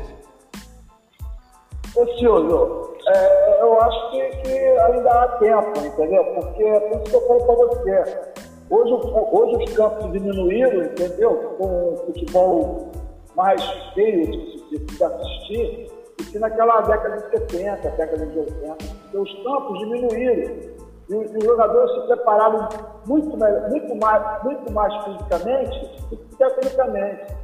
[1.96, 6.24] Ô Silvio, é, eu acho que, que, ainda há tempo, entendeu?
[6.36, 8.20] Porque é por isso que eu falo para você.
[8.70, 8.94] Hoje,
[9.32, 11.56] hoje os campos diminuíram, entendeu?
[11.58, 12.92] Com o futebol
[13.36, 18.76] mais feio de, de assistir do que naquela década de 70, década de 80.
[18.76, 20.83] Porque os campos diminuíram.
[21.10, 22.70] E os jogadores se prepararam
[23.06, 23.38] muito,
[23.70, 27.36] muito, mais, muito mais fisicamente do que tecnicamente.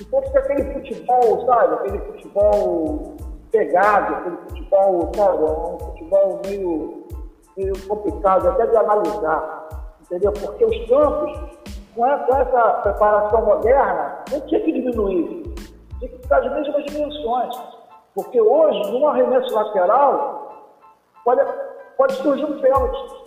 [0.00, 1.74] Então fica aquele futebol, sabe?
[1.74, 3.16] Aquele futebol
[3.50, 5.44] pegado, aquele futebol, sabe?
[5.44, 7.06] Um futebol meio,
[7.56, 9.68] meio complicado até de analisar.
[10.02, 10.32] Entendeu?
[10.32, 11.32] Porque os campos,
[11.94, 15.54] com essa preparação moderna, não tinha que diminuir.
[15.98, 17.56] Tinha que ficar as mesmas dimensões.
[18.14, 20.68] Porque hoje, num arremesso lateral,
[21.24, 21.40] pode
[21.96, 23.22] pode surgir um pênalti,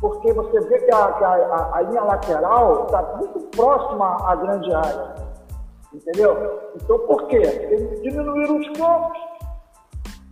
[0.00, 4.72] porque você vê que a, que a, a, linha lateral está muito próxima à grande
[4.74, 5.14] área.
[5.92, 6.72] Entendeu?
[6.74, 7.36] Então, por quê?
[7.36, 9.18] Eles diminuíram os campos.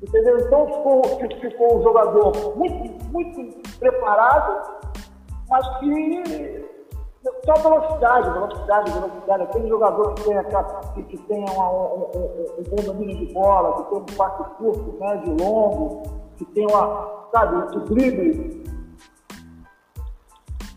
[0.02, 0.38] Entendeu?
[0.38, 1.02] Então, ficou,
[1.40, 4.80] ficou um jogador muito, muito preparado,
[5.48, 6.62] mas que
[7.44, 9.42] só velocidade, velocidade, velocidade.
[9.44, 10.36] Aquele jogador que tem,
[10.94, 14.98] que, que tem uma, um, um, um, domínio de bola, que tem um passe curto,
[14.98, 16.02] médio, longo,
[16.44, 18.62] que tem uma, sabe, o drible.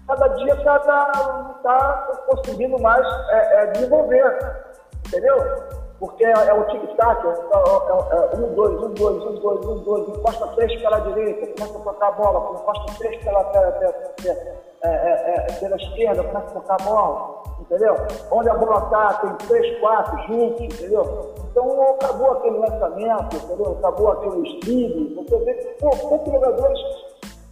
[0.08, 4.66] Cada dia está tá conseguindo mais é, é, desenvolver,
[5.08, 5.38] entendeu?
[6.00, 9.80] Porque é, é o tic-tac, é, é, é, um, dois, um, dois, um, dois, um,
[9.80, 13.94] dois, encosta três pela direita, começa a tocar a bola, encosta três pela, pela, pela,
[15.60, 17.96] pela esquerda, começa a tocar a bola, entendeu?
[18.32, 21.34] Onde a bola está, tem três, quatro juntos, entendeu?
[21.52, 23.78] Então acabou aquele lançamento, entendeu?
[23.80, 25.16] Acabou aquele drible.
[25.16, 26.80] Você vê que poucos jogadores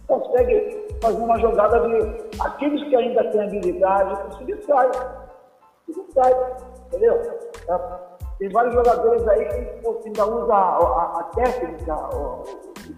[0.06, 2.24] conseguem fazer uma jogada de.
[2.40, 4.90] Aqueles que ainda têm habilidade, conseguir sair.
[5.86, 6.36] Conseguir sair,
[6.86, 7.20] entendeu?
[7.68, 7.78] É,
[8.38, 12.44] tem vários jogadores aí que pô, ainda usam a, a, a, técnica, o,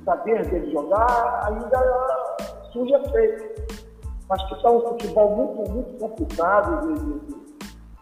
[0.04, 2.36] saber dele jogar, ainda
[2.72, 3.85] surge efeito.
[4.28, 7.02] Mas que está um futebol muito, muito complicado de,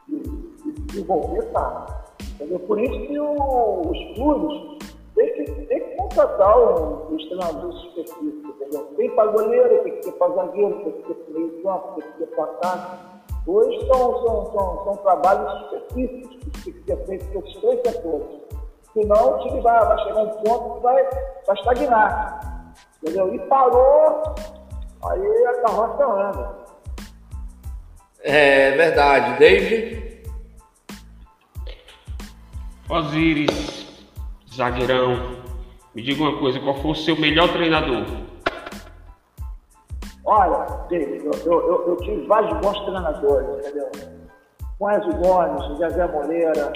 [0.08, 2.04] de, de, de desenvolver, tá?
[2.34, 2.58] Entendeu?
[2.60, 4.78] Por isso que o, os clubes
[5.14, 8.84] têm que, têm que contratar um, um treinador específico, entendeu?
[8.96, 12.10] Tem para goleiro, tem que ter para zagueiro, tem que ter para meio campo, tem
[12.10, 13.14] que ter para ataque.
[13.46, 18.44] Hoje são, são, são, são trabalhos específicos que têm que ser feitos pelos três setores.
[18.94, 21.08] Senão o time vai, vai chegar um ponto que vai,
[21.46, 22.74] vai estagnar.
[23.02, 23.34] Entendeu?
[23.34, 24.34] E parou,
[25.08, 26.64] aí a carroça anda.
[28.22, 29.38] É verdade.
[29.38, 30.04] David?
[32.88, 34.06] Osiris,
[34.54, 35.36] zagueirão,
[35.94, 38.04] me diga uma coisa, qual foi o seu melhor treinador?
[40.24, 43.90] Olha, David, eu, eu, eu, tive vários bons treinadores, entendeu?
[44.80, 46.72] Moésio Gomes, José Moreira,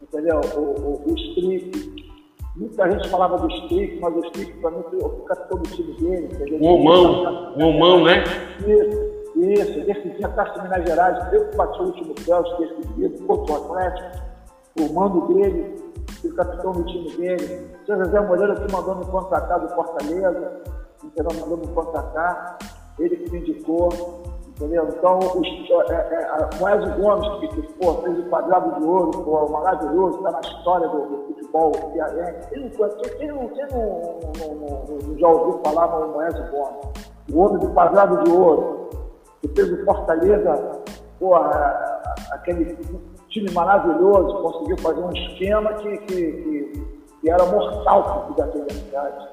[0.00, 0.40] entendeu?
[0.56, 2.01] O, o, o Strick.
[2.54, 5.94] Muita gente falava do Strick, mas o Strick para mim foi o capitão do time
[5.94, 6.58] dele?
[6.60, 8.22] O Omão, o Omão, né?
[8.60, 9.80] Isso, isso.
[9.86, 14.22] Decidia Taça de Minas Gerais, eu que bati o último pênalti decidido contra o Atlético.
[14.80, 15.74] O mando dele,
[16.24, 17.66] o capitão do time dele.
[17.82, 20.62] O seu José Moreira que mandou me contratar do Fortaleza,
[21.02, 21.40] entendeu?
[21.40, 22.58] Mandou me contratar.
[22.98, 23.88] Ele que me indicou.
[24.56, 24.86] Entendeu?
[24.88, 29.10] Então, os, é, é, a Moésio Gomes, que, que pô, fez o quadrado de ouro,
[29.10, 32.48] pô, maravilhoso, está na história do, do futebol cearense.
[32.50, 32.70] Quem,
[33.18, 37.12] quem, não, quem não, não, já ouviu falar no Moésio Gomes?
[37.32, 38.90] O homem do quadrado de ouro,
[39.40, 40.82] que fez o Fortaleza,
[41.18, 41.34] pô,
[42.32, 42.76] aquele
[43.28, 49.28] time maravilhoso, conseguiu fazer um esquema que, que, que, que era mortal para cidade.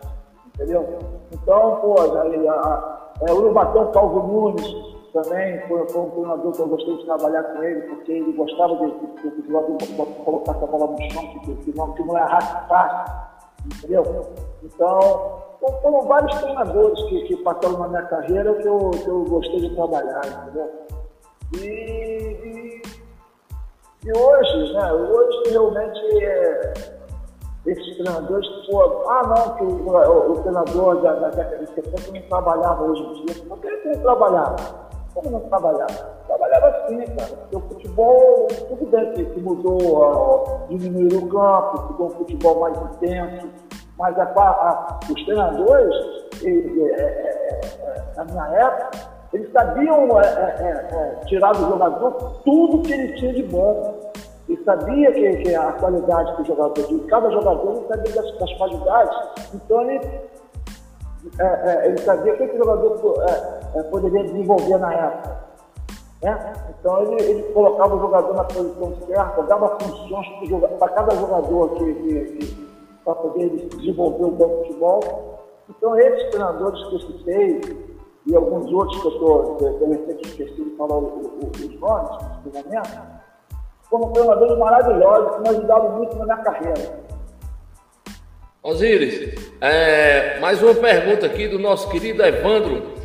[0.48, 1.00] Entendeu?
[1.32, 6.60] Então, pô, a, a, a, o Urubatão Calvo Nunes, também foi, foi um treinador que
[6.60, 8.92] eu gostei de trabalhar com ele, porque ele gostava de,
[10.24, 13.14] colocar essa bola no chão, que, que, não, que não é raça fácil,
[13.66, 14.26] entendeu?
[14.64, 15.00] Então,
[15.82, 19.76] foram vários treinadores que, que passaram na minha carreira que eu, que eu gostei de
[19.76, 20.72] trabalhar, entendeu?
[21.56, 22.82] E, e,
[24.06, 26.74] e hoje, né, hoje realmente é,
[27.66, 32.12] esses treinadores, pô, ah não, que o, o, o treinador da, da década de 70
[32.12, 33.44] não trabalhava hoje em dia.
[33.48, 34.89] Por que ele trabalhava?
[35.20, 36.16] Como não trabalhava?
[36.28, 37.28] Trabalhava assim, cara.
[37.28, 42.78] Porque o futebol, tudo bem que, que mudou, diminuiu o campo, ficou um futebol mais
[42.78, 43.50] intenso,
[43.98, 45.94] mas a, a, os treinadores,
[46.42, 48.92] e, é, é, é, na minha época,
[49.34, 52.12] eles sabiam é, é, tirar do jogador
[52.46, 54.00] tudo que ele tinha de bom.
[54.48, 58.40] Ele sabia que, que a qualidade que o jogador tinha, cada jogador ele sabia das,
[58.40, 59.18] das qualidades,
[59.54, 60.00] então ele
[61.38, 62.98] é, é, ele sabia o que, o jogador
[63.76, 65.50] é, poderia desenvolver na época.
[66.22, 66.54] Né?
[66.70, 70.28] Então ele, ele, colocava o jogador na posição certa, dava funções
[70.78, 72.70] para cada jogador que, que
[73.06, 75.40] para poder desenvolver o bom futebol.
[75.70, 77.62] Então esses treinadores que eu citei,
[78.28, 81.14] e alguns outros que eu estou, de repente, esqueci de falar os
[81.80, 83.20] nomes, no momento,
[83.90, 87.10] foram treinadores maravilhosos que me ajudaram muito na minha carreira.
[88.62, 92.99] Osíris, é, mais uma pergunta aqui do nosso querido Evandro.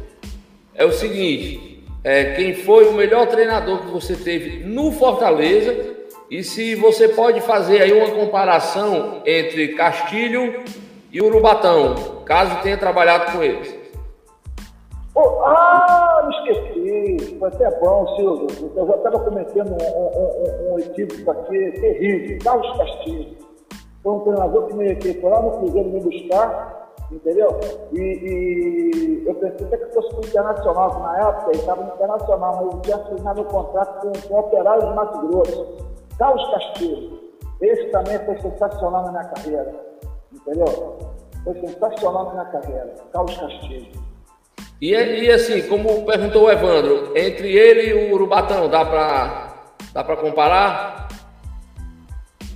[0.75, 5.95] É o seguinte: é, quem foi o melhor treinador que você teve no Fortaleza?
[6.31, 10.65] E se você pode fazer aí uma comparação entre Castilho
[11.13, 13.75] e Urubatão, caso tenha trabalhado com eles.
[15.15, 17.37] Oh, ah, me esqueci.
[17.39, 18.73] Foi até bom, Silvio.
[18.77, 22.39] Eu já estava cometendo um, um, um, um equívoco aqui terrível.
[22.43, 23.37] Carlos Castilho.
[24.03, 27.61] Foi um treinador que me que foi lá no Cruzeiro me buscar, entendeu?
[27.93, 32.97] E, e eu pensei até que fosse Internacional, na época estava Internacional, mas ele tinha
[32.97, 35.85] assinado um contrato com, com o Operário de Mato Grosso.
[36.19, 37.25] Carlos Castilho.
[37.61, 39.75] Esse também foi sensacional na minha carreira,
[40.33, 40.97] entendeu?
[41.45, 44.05] Foi sensacional na minha carreira, Carlos Castilho.
[44.81, 49.55] E, e assim, como perguntou o Evandro, entre ele e o Urubatão, dá para
[49.93, 51.04] dá comparar?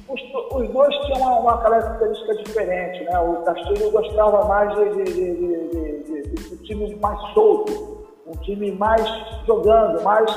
[0.09, 0.23] Os,
[0.55, 3.19] os dois tinham uma, uma, característica diferente, né?
[3.19, 9.07] O Castilho gostava mais de, de, de, de, time mais solto, um time mais
[9.47, 10.31] jogando, mais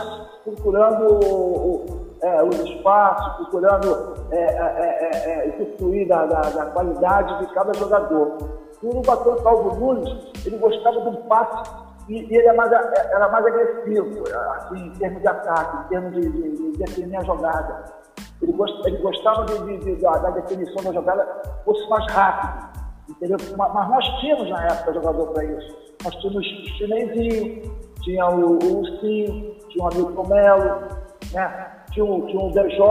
[0.44, 1.86] procurando o,
[2.22, 8.38] é, os espaços, procurando é, é, usufruir da, da, da, qualidade de cada jogador.
[8.84, 11.72] E o Batão Calvo Nunes, ele gostava de um passe
[12.10, 14.24] e, e ele era mais, era mais agressivo,
[14.56, 18.01] assim, em termos de ataque, em termos de, de, de definir a jogada.
[18.42, 21.26] Ele, gost, ele gostava de, de, de, da, definição da jogada
[21.64, 23.38] fosse mais rápido, entendeu?
[23.58, 25.78] Mas, nós tínhamos na época jogador para isso.
[26.04, 27.72] Nós tínhamos o Chinesinho,
[28.02, 30.82] tinha o, o Ursinho, tinha o Hamilton Melo,
[31.34, 31.72] né?
[31.92, 32.82] tinha, o, tinha DJ,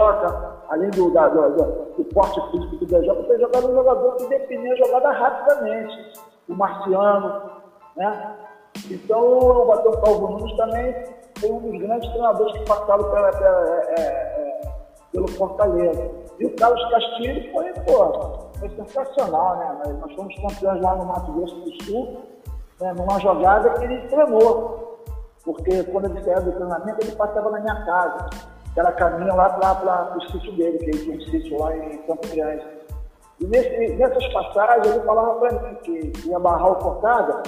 [0.69, 1.51] além do, da, do,
[1.97, 6.13] do, porte físico do DJ, o DJ era um jogador que definia a jogada rapidamente.
[6.47, 7.51] O Marciano,
[7.95, 8.35] né?
[8.89, 10.93] Então o Bateu Calvo Nunes também
[11.39, 14.03] foi um dos grandes treinadores que passaram pela, pela é, é,
[14.37, 14.40] é
[15.11, 16.09] pelo Fortaleza.
[16.39, 19.97] E o Carlos Castilho foi, pô, foi sensacional, né?
[19.99, 22.17] Nós fomos campeões lá no Mato Grosso do Sul,
[22.79, 24.99] né, numa jogada que ele treinou.
[25.43, 28.29] Porque quando ele saía do treinamento, ele passava na minha casa.
[28.73, 31.97] Que era caminho lá para o sítio dele, que ele tinha um sítio lá em
[32.03, 32.65] Campo Grande.
[33.41, 37.41] E nesse, nessas passagens ele falava para mim que ia barrar o Forcada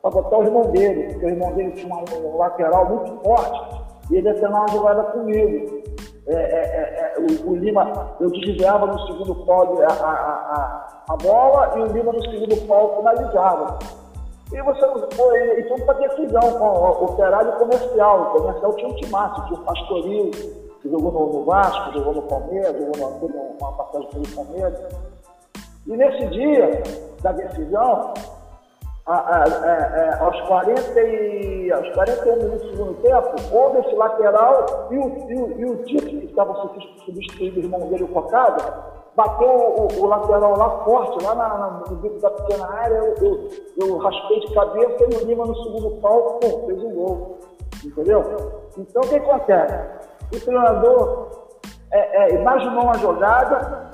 [0.00, 4.16] para botar o irmão dele, porque o irmão dele tinha um lateral muito forte e
[4.16, 5.81] ele ia ter uma jogada comigo.
[6.26, 11.02] É, é, é, é, o, o, Lima, eu desviava no segundo pau a, a, a,
[11.08, 13.78] a, bola e o Lima no segundo pau finalizava.
[14.52, 18.22] E você foi, e fomos para decisão com o operário comercial.
[18.22, 20.30] O comercial tinha um timaço, tinha o Pastoril,
[20.80, 24.78] que jogou no, no, Vasco, jogou no Palmeiras, jogou no, uma passagem pelo Palmeiras.
[25.86, 26.82] E nesse dia
[27.22, 28.14] da decisão,
[29.06, 34.88] a, a, a, aos, 40 e, aos 41 minutos do segundo tempo, houve esse lateral
[34.90, 36.54] e o, e o, e o Tito, que estava
[37.04, 38.62] substituindo o irmão dele, o Cocada,
[39.16, 43.14] bateu o, o, lateral lá forte, lá na, na, no bico da pequena área, eu,
[43.20, 47.38] eu, eu, raspei de cabeça e o Lima no segundo pau, fez um gol.
[47.84, 48.22] Entendeu?
[48.78, 49.74] Então o que acontece?
[50.32, 51.28] O treinador
[51.90, 53.90] é, é, imaginou uma jogada,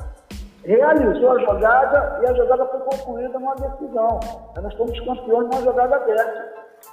[0.69, 4.21] realizou a jogada e a jogada foi concluída numa decisão.
[4.63, 6.49] Nós fomos campeões numa jogada dessa,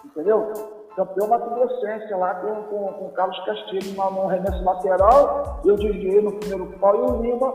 [0.05, 0.53] entendeu?
[0.95, 6.31] Campeão Mato Grossense lá com, com, com Carlos Castilho num remesso lateral, eu desviei no
[6.39, 7.53] primeiro pau e o Lima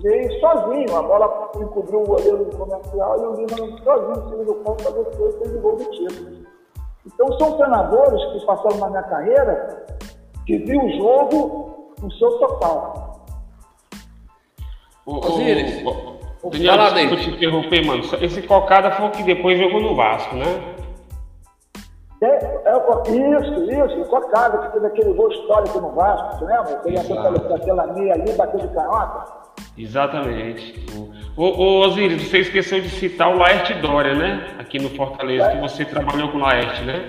[0.00, 4.54] veio sozinho, a bola encobriu o goleiro do comercial e o Lima sozinho no segundo
[4.64, 6.46] pau para depois fez o gol do título.
[7.04, 9.86] Então são treinadores que passaram na minha carreira
[10.46, 13.09] que viu o jogo no seu total.
[15.10, 15.82] O, Osiris,
[16.40, 18.04] o, Daniel, desculpa te interromper, mano.
[18.20, 20.76] Esse Cocada foi o que depois jogou no Vasco, né?
[22.22, 22.76] É, é,
[23.08, 26.80] isso, isso, o Cocada, que fez aquele gol histórico no Vasco, você lembra?
[26.84, 29.24] Ele entrou pela, aquela meia ali, bateu de canhota.
[29.76, 30.86] Exatamente.
[31.36, 34.46] O, o Osiris, você esqueceu de citar o Laerte Dória, né?
[34.60, 35.56] Aqui no Fortaleza, é.
[35.56, 37.04] que você trabalhou com o Laerte, né?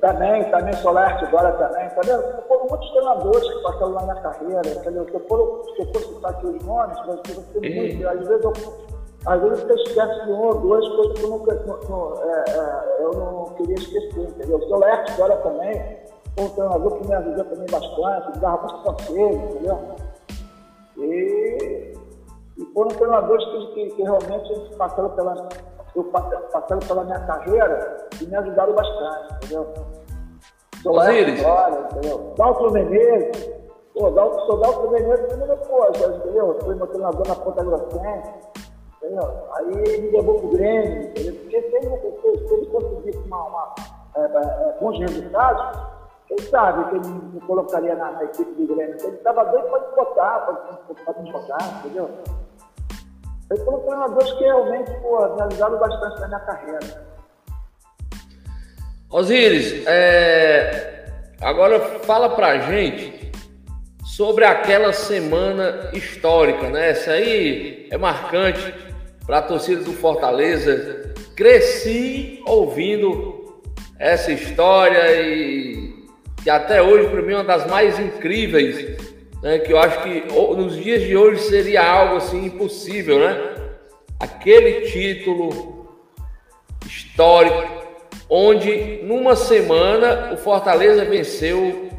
[0.00, 2.22] Também, também Solarte agora também, entendeu?
[2.46, 5.04] Foram muitos treinadores que passaram lá na carreira, entendeu?
[5.06, 8.44] Se eu for, se eu for citar aqui os nomes, vai ser muito, às vezes
[8.44, 8.52] eu,
[9.26, 13.04] às vezes esquece de uma ou duas coisas que eu, nunca, não, não, é, é,
[13.04, 14.58] eu não queria esquecer, entendeu?
[14.58, 16.02] O Solarte agora também,
[16.36, 19.78] foi um treinador que me ajudou também bastante, me dava muito conselho, entendeu?
[20.96, 21.94] E,
[22.58, 25.48] e foram treinadores que, que, que realmente passaram pela
[25.94, 29.74] eu passando pela minha carreira e me ajudaram bastante, entendeu?
[30.82, 31.44] Sou Osiris.
[31.44, 32.34] Agora, entendeu?
[32.36, 33.50] Dalton Menezes,
[33.94, 36.48] pô, Dalton, sou Dalton Menezes, primeira coisa, entendeu?
[36.48, 38.32] Eu fui meu treinador na Ponta Grossense,
[38.96, 39.30] entendeu?
[39.54, 41.34] Aí ele me levou pro Grêmio, entendeu?
[41.34, 43.74] Porque se ele, se ele conseguisse uma, uma
[44.16, 45.78] é, é, é, bons resultados,
[46.26, 48.96] quem sabe que ele me colocaria na, na equipe do Grêmio.
[49.02, 50.38] Ele estava bem para me botar,
[51.04, 52.08] para me jogar, entendeu?
[53.50, 57.12] Eu sou treinadores que realmente pô, me ajudaram bastante na minha carreira.
[59.10, 61.04] Osiris, é...
[61.40, 63.30] agora fala pra gente
[64.04, 66.90] sobre aquela semana histórica, né?
[66.90, 68.74] Essa aí é marcante
[69.26, 71.12] para a torcida do Fortaleza.
[71.36, 73.62] Cresci ouvindo
[73.98, 76.06] essa história e
[76.42, 78.98] que até hoje para mim é uma das mais incríveis
[79.42, 83.54] né, que eu acho que nos dias de hoje seria algo assim impossível, né?
[84.20, 85.88] Aquele título
[86.86, 87.68] histórico,
[88.30, 91.90] onde numa semana o Fortaleza venceu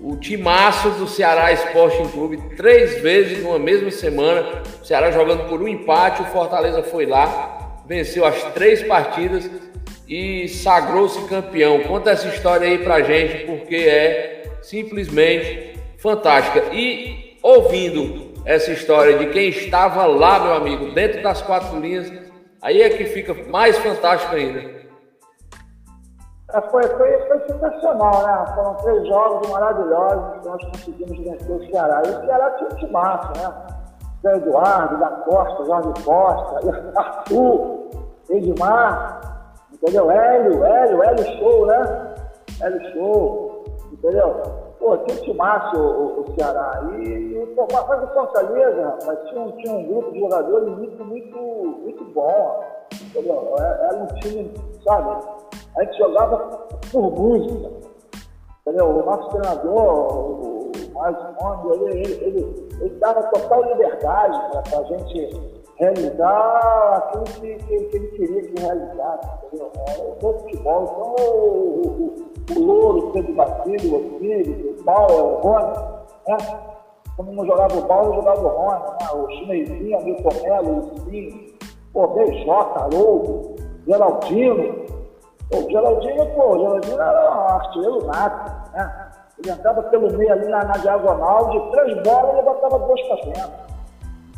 [0.00, 4.62] o timaço do Ceará Sporting Clube três vezes numa mesma semana.
[4.82, 9.48] O Ceará jogando por um empate, o Fortaleza foi lá, venceu as três partidas
[10.08, 11.80] e sagrou-se campeão.
[11.84, 15.71] Conta essa história aí pra gente, porque é simplesmente
[16.02, 16.74] fantástica.
[16.74, 22.12] E ouvindo essa história de quem estava lá, meu amigo, dentro das quatro linhas,
[22.60, 24.82] aí é que fica mais fantástico ainda.
[26.52, 28.52] É, foi, foi, foi sensacional, né?
[28.54, 32.02] Foram três jogos maravilhosos que nós conseguimos vencer o Ceará.
[32.04, 33.54] E o Ceará tinha um timaço, né?
[34.22, 36.60] Zé Eduardo, da Costa, Jorge Costa,
[37.00, 37.90] Arthur,
[38.28, 39.20] Edmar,
[39.72, 40.10] entendeu?
[40.10, 42.14] Hélio, Hélio, Hélio Show, né?
[42.60, 44.71] Hélio Show, entendeu?
[44.82, 46.82] Pô, tinha um timaço o, o, Ceará.
[46.98, 51.38] E, e pô, o Fortaleza, rapaz, tinha, um, tinha um grupo de jogadores muito, muito,
[51.38, 52.64] muito bom.
[52.92, 53.54] Entendeu?
[53.60, 54.52] É, era um time,
[54.84, 55.24] sabe?
[55.76, 56.36] A gente jogava
[56.90, 57.70] por música.
[58.66, 58.86] Entendeu?
[58.88, 64.82] O nosso treinador, o Márcio Mondi, ele, ele, ele, ele dava total liberdade para a
[64.82, 69.72] gente realizar aquilo que, que, que, ele queria que realizasse, entendeu?
[69.88, 75.40] É, o futebol, então o, o, o Louro, o Basílio, o Filho, o Paulo, o
[75.40, 75.78] Rony,
[76.28, 76.36] né?
[77.16, 79.08] Quando não jogava o Paulo, jogava o Rony, né?
[79.14, 81.52] O Chinesinho, o Milton Melo, o Sim,
[81.94, 83.56] o BJ, Haroldo,
[83.86, 84.82] Geraldino.
[85.54, 89.10] O Geraldino, pô, o Geraldino era um artilheiro nato, né?
[89.38, 93.16] Ele entrava pelo meio ali na, na diagonal, de três bolas ele botava duas para
[93.24, 93.71] dentro.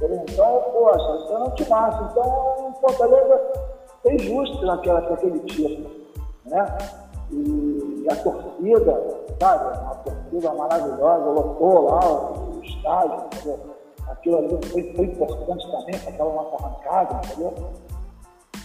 [0.03, 2.09] Então, poxa, então não te massa.
[2.11, 3.40] Então, Fortaleza
[4.03, 5.90] fez justo naquela, naquele título.
[6.47, 6.66] Né?
[7.30, 9.03] E a torcida,
[9.40, 9.78] sabe?
[9.78, 13.61] Uma torcida maravilhosa, lotou lá o estádio, entendeu?
[14.09, 17.55] Aquilo ali foi, foi importante também para aquela nossa arrancada, entendeu?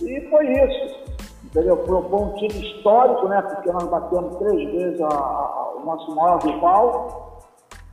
[0.01, 0.99] E foi isso,
[1.45, 1.77] entendeu?
[1.85, 3.41] Foi, foi um time histórico, né?
[3.41, 7.39] Porque nós batemos três vezes a, a, o nosso maior rival,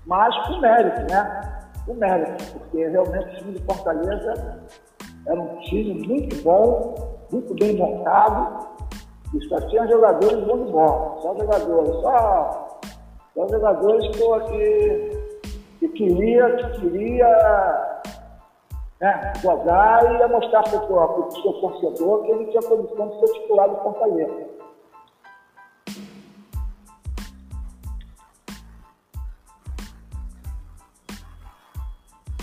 [0.05, 1.56] mas com mérito, né?
[1.87, 4.61] Com mérito, porque realmente o time de Fortaleza
[5.27, 6.95] era um time muito bom,
[7.31, 8.67] muito bem montado,
[9.35, 12.79] e só tinha jogadores bons de bola, só jogadores, só,
[13.35, 15.11] só jogadores pô, que,
[15.79, 17.97] que queria, que queria
[19.01, 23.41] né, jogar e ia mostrar para o seu torcedor que ele tinha condição de ser
[23.41, 24.56] titular do Fortaleza.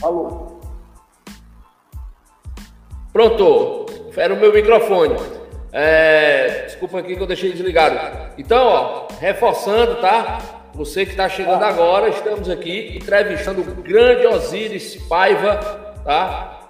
[0.03, 0.59] Alô?
[3.13, 3.85] Pronto,
[4.17, 5.15] era o meu microfone.
[5.71, 8.33] É, desculpa aqui que eu deixei desligado.
[8.37, 10.39] Então, ó, reforçando, tá?
[10.73, 15.55] Você que está chegando agora, estamos aqui entrevistando o grande Osiris Paiva,
[16.03, 16.69] tá?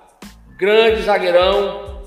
[0.55, 2.03] Grande zagueirão,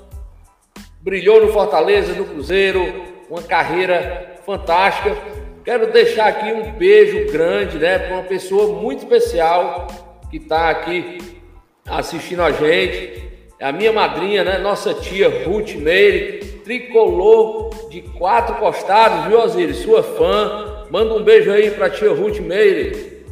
[1.01, 5.17] brilhou no Fortaleza, no Cruzeiro, uma carreira fantástica.
[5.65, 9.89] Quero deixar aqui um beijo grande, né, para uma pessoa muito especial
[10.31, 11.43] que está aqui
[11.89, 13.25] assistindo a gente.
[13.59, 19.79] É a minha madrinha, né, nossa tia Ruth Meire, tricolor de quatro costados, viu, Osiris?
[19.79, 20.85] Sua fã.
[20.91, 23.25] Manda um beijo aí para tia Ruth Meire.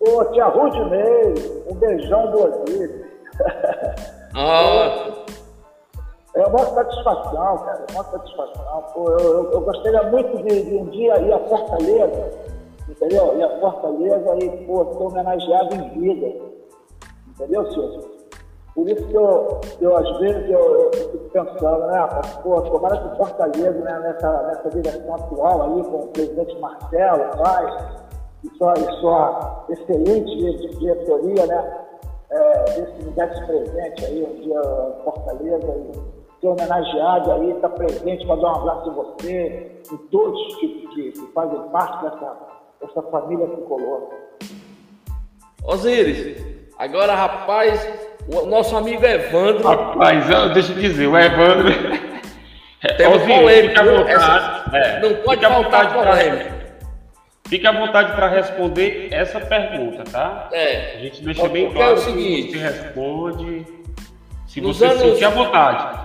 [0.00, 2.90] Ô, tia Ruth Meire, um beijão do Osiris.
[4.34, 5.24] Ah.
[6.36, 8.84] É uma satisfação, cara, uma satisfação.
[8.94, 12.30] Pô, eu, eu, eu gostaria muito de, de, um dia ir a Fortaleza,
[12.88, 13.38] entendeu?
[13.38, 16.44] Ir a Fortaleza e, pô, ser homenageado em vida.
[17.28, 18.18] Entendeu, senhor?
[18.78, 22.08] Por isso que eu, eu às vezes, eu, eu fico pensando, né,
[22.44, 27.86] pô, tomara que Fortaleza, né, nessa, nessa direção atual aí, com o presidente Marcelo, Vaz,
[28.44, 31.86] e sua, e sua excelente diretoria, né,
[32.30, 34.62] é, desse desse presente aí, um dia
[35.02, 39.96] Fortaleza, e ser homenageado aí, estar tá presente para dar um abraço em você, em
[40.08, 42.36] todos que, que, que fazem parte dessa,
[42.80, 44.10] dessa família tricolor.
[45.64, 46.42] Osiris,
[46.78, 47.88] agora rapaz,
[48.32, 49.66] o nosso amigo Evandro.
[49.66, 51.68] Rapaz, deixa eu dizer, o Evandro.
[52.96, 56.58] Tem uma polêmica, essa, é, não pode faltar polêmica.
[57.48, 60.48] Fique à vontade para responder essa pergunta, tá?
[60.52, 60.96] É.
[60.96, 63.66] A gente deixa bem claro é o seguinte, que você responde.
[64.46, 65.00] Se você anos...
[65.00, 65.98] sentir à vontade.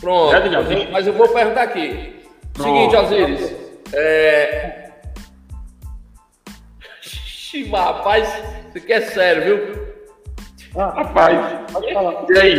[0.00, 2.22] Pronto, é, mas eu vou perguntar aqui.
[2.52, 2.68] Pronto.
[2.68, 3.54] Seguinte, Osiris.
[3.94, 4.83] É...
[7.62, 8.28] Rapaz,
[8.68, 9.84] isso aqui é sério, viu?
[10.76, 11.38] Ah, rapaz,
[12.28, 12.56] e aí?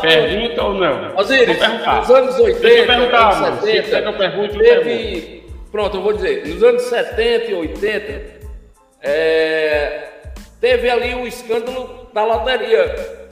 [0.00, 1.16] Pergunta ou não?
[1.16, 5.38] Osiris, nos anos 80, Deixa eu anos 70, se eu pergunto, teve
[5.70, 8.38] Pronto, eu vou dizer, nos anos 70 e 80,
[9.02, 10.08] é,
[10.60, 13.28] teve ali o escândalo da loteria.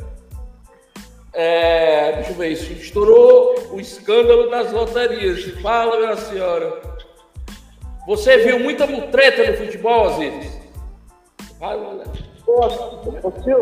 [1.33, 5.45] É, deixa eu ver, isso estourou o escândalo das loterias.
[5.63, 6.81] Fala, minha senhora.
[8.07, 10.56] Você viu muita mutreta no futebol, Osiris?
[11.59, 12.05] Fala,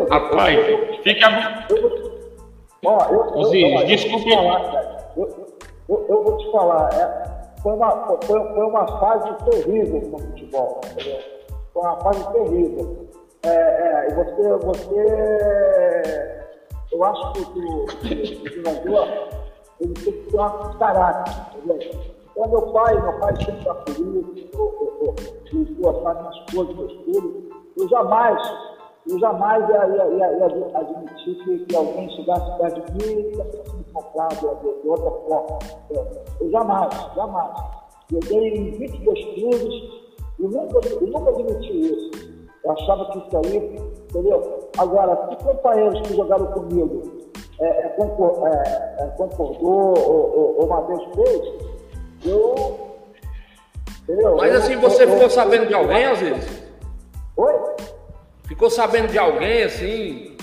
[0.09, 0.59] Rapaz,
[1.01, 1.67] fica.
[2.85, 4.29] Ó, eu, Osiris, desculpe.
[4.31, 5.49] Eu,
[5.89, 6.93] eu, eu, vou te falar.
[6.93, 11.19] É, foi uma, foi, foi uma fase terrível no futebol, entendeu?
[11.73, 13.07] Foi uma fase terrível.
[13.43, 15.05] É, é, você, você,
[16.91, 17.85] eu acho que o,
[18.55, 19.07] jogador
[19.79, 21.79] ele tem que ter um caráter, entendeu?
[22.31, 27.49] Então, meu pai, meu pai sempre apelido, ele gostava das coisas, das tudo.
[27.49, 27.54] Eu
[27.89, 28.41] jamais
[29.07, 33.35] eu jamais ia, ia, ia, ia admitir que, que, alguém chegasse perto de mim e
[33.35, 35.59] fosse me comprar de, outra forma.
[36.39, 37.51] Eu jamais, jamais.
[38.11, 40.05] Eu dei em 22 clubes
[40.39, 42.11] e nunca, eu nunca admiti isso.
[42.63, 43.77] Eu achava que isso aí,
[44.09, 44.69] entendeu?
[44.79, 47.03] Agora, se companheiros que jogaram comigo
[47.59, 51.53] é, é, concor, é, é concordou ou, ou, uma vez fez,
[52.25, 52.79] eu.
[54.01, 54.35] Entendeu?
[54.35, 56.64] Mas assim, você eu, ficou eu, sabendo de alguém às vezes?
[57.37, 57.53] Oi?
[58.47, 60.35] Ficou sabendo de alguém assim?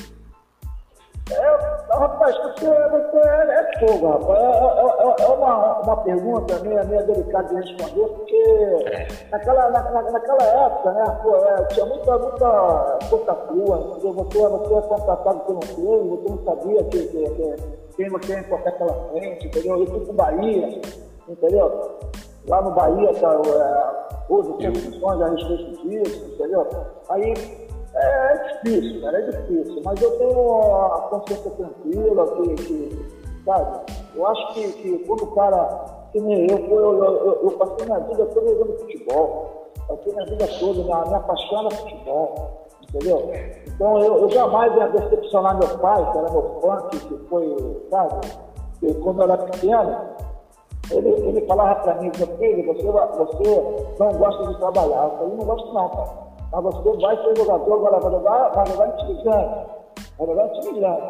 [1.30, 4.38] É, rapaz, você, você é, é fogo, rapaz.
[4.38, 9.08] É, é, é, é, uma, uma pergunta meio, meio delicada de responder, porque é.
[9.30, 14.12] naquela, na, naquela época, né, pô, é, tinha muita, muita coisa crua, entendeu?
[14.12, 17.56] Você, você é contratado pelo clube, você não sabia que, que, que,
[17.96, 19.80] quem você ia encontrar pela frente, entendeu?
[19.80, 20.80] Eu fui pro Bahia,
[21.28, 21.98] entendeu?
[22.48, 24.70] Lá no Bahia, tá, é, houve a
[25.28, 26.66] respeito disso, entendeu?
[27.08, 27.62] Aí é,
[27.94, 29.82] É, difícil, cara, é difícil.
[29.84, 33.80] Mas eu tenho a consciência tranquila, que, que sabe?
[34.14, 37.86] Eu acho que, que quando o cara, que nem eu, eu, eu, eu, eu passei
[37.86, 39.68] minha vida toda jogando futebol.
[39.88, 42.62] Passei minha vida toda, minha, minha paixão era futebol.
[42.82, 43.30] Entendeu?
[43.66, 47.86] Então eu, eu jamais ia decepcionar meu pai, que era meu fã, que, que foi,
[47.90, 48.20] sabe?
[48.80, 49.96] Que, quando eu era pequeno,
[50.92, 55.04] ele, ele falava para mim, filho, você, você não gosta de trabalhar.
[55.04, 56.06] Eu falei, não gosto não, pai.
[56.52, 59.66] Mas você vai ser jogador, agora vai jogar, vai jogar em time grande.
[60.18, 61.02] Vai jogar em time grande.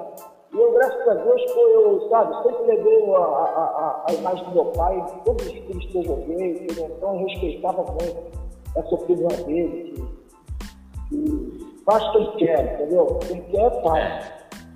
[0.53, 4.45] E eu, graças a Deus, foi, eu, sabe, sempre levei a, a, a, a imagem
[4.45, 8.43] do meu pai em todos os times que eu joguei, então eu respeitava muito
[8.77, 9.95] essa opinião dele,
[11.09, 13.19] que, que faz quem quer, entendeu?
[13.27, 14.31] Quem quer, faz.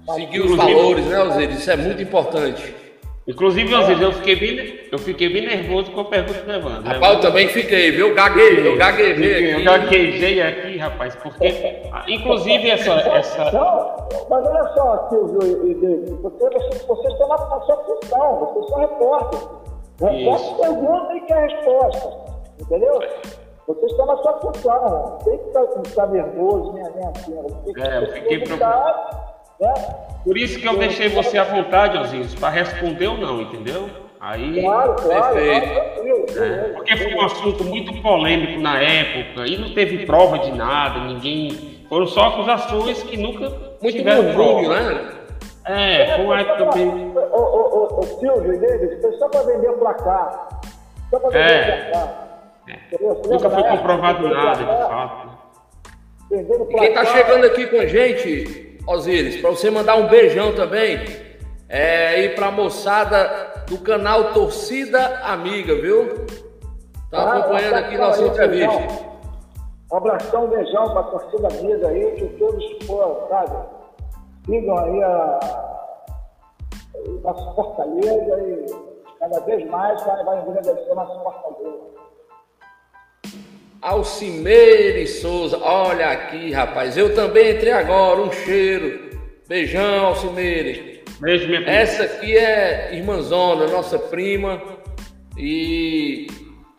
[0.09, 0.13] É.
[0.15, 1.59] Seguir os valores, né, Osiris?
[1.59, 2.86] Isso é muito importante.
[3.27, 6.83] Inclusive, Osiris, eu fiquei bem, eu fiquei bem nervoso com a pergunta do Evandro.
[6.83, 6.93] Né?
[6.93, 8.15] Rapaz, eu também fiquei, viu?
[8.15, 9.51] Gaguejei, eu gaguejei aqui.
[9.51, 12.93] Eu gaguejei aqui, rapaz, porque, inclusive, essa...
[12.93, 13.51] essa...
[13.51, 13.97] Não,
[14.31, 18.79] mas olha só, Silvio e David, você, você, vocês estão na sua função, vocês são
[18.79, 19.49] repórteres.
[20.01, 22.13] Repórter pergunta e quer resposta,
[22.61, 23.03] entendeu?
[23.67, 27.35] Vocês estão na sua função, não tem que estar, nervoso, nem, nem assim.
[27.65, 29.26] Você é, eu fiquei preocupado.
[29.61, 29.75] Né?
[30.25, 33.89] Por isso que eu deixei você à vontade, Osiris, para responder ou não, entendeu?
[34.21, 35.67] Aí, claro, claro, perfeito.
[35.67, 40.53] Claro, é, porque foi um assunto muito polêmico na época e não teve prova de
[40.53, 41.85] nada, ninguém.
[41.89, 43.49] Foram só acusações que nunca
[43.81, 44.81] muito tiveram prova.
[44.81, 45.13] né?
[45.67, 46.89] É, foi uma época bem.
[46.89, 50.49] O, o, o, Silvio, David, foi só para vender o placar.
[51.11, 51.89] Só para vender é.
[51.89, 52.27] o placar.
[52.69, 53.29] É.
[53.29, 55.37] Nunca foi comprovado nada, de fato.
[56.33, 61.05] E quem está chegando aqui com a gente, Osiris, para você mandar um beijão também,
[61.69, 66.25] é ir para a moçada do canal Torcida Amiga, viu?
[67.11, 69.07] Tá ah, acompanhando aqui nossa entrevista.
[69.93, 73.57] Um abração, um beijão para a torcida amiga aí, que todos foram, sabe?
[74.45, 75.39] Sigam aí a,
[76.95, 78.67] a nossa fortaleza e
[79.21, 82.06] cada vez mais vai, vai engrandecer a nossa fortaleza.
[83.87, 86.97] Alcimeire Souza, olha aqui, rapaz.
[86.97, 89.21] Eu também entrei agora, um cheiro.
[89.47, 91.05] Beijão, Alcimeire.
[91.21, 91.77] Beijo, minha prima.
[91.77, 94.61] Essa aqui é irmãzona, nossa prima.
[95.39, 96.27] E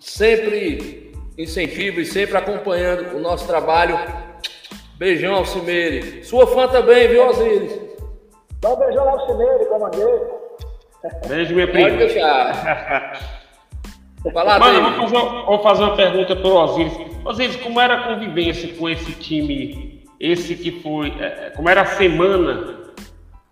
[0.01, 3.97] sempre incentivo e sempre acompanhando o nosso trabalho.
[4.97, 6.25] Beijão, Alcimeire.
[6.25, 7.79] Sua fã também, viu, Osiris?
[8.59, 10.25] Dá um beijão, Alcimeire, comandante.
[11.25, 11.87] Beijo, minha prima.
[11.87, 13.37] Pode deixar.
[14.31, 16.93] Fala, Mano, vou fazer, vou fazer uma pergunta para o Osiris.
[17.25, 21.81] Osiris, como era a convivência com esse time, esse que foi, é, é como era
[21.81, 22.77] a semana,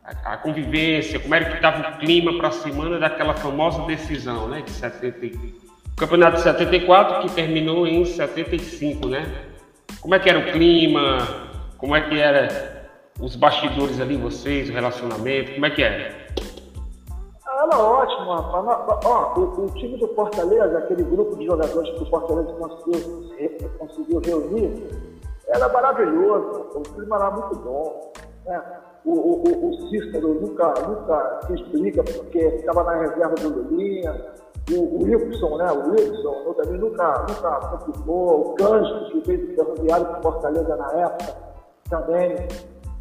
[0.03, 4.47] a, a convivência, como era que estava o clima para a semana daquela famosa decisão,
[4.47, 9.25] né, de 70, o campeonato de 74 que terminou em 75, né?
[10.01, 11.25] Como é que era o clima,
[11.77, 16.24] como é que era os bastidores ali, vocês, o relacionamento, como é que era?
[17.65, 18.99] Ela ótimo, rapaz.
[19.05, 24.19] Ó, o, o, time do Fortaleza, aquele grupo de jogadores que o Fortaleza conseguiu, conseguiu
[24.19, 24.87] reunir,
[25.47, 26.67] era maravilhoso.
[26.75, 28.11] O clima era muito bom.
[28.45, 28.61] Né?
[29.03, 34.35] O, o, o, Cícero nunca, nunca quis briga porque estava na reserva do Lulinha.
[34.71, 35.71] O, o Wilson, né?
[35.71, 38.41] O Wilson também nunca, nunca complicou.
[38.41, 41.35] O Cândido, que fez o ferroviário para Fortaleza na época,
[41.89, 42.47] também.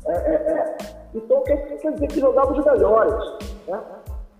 [0.06, 0.76] É, é, é.
[1.14, 3.32] Então quer, quer dizer que jogava os melhores.
[3.68, 3.80] Né?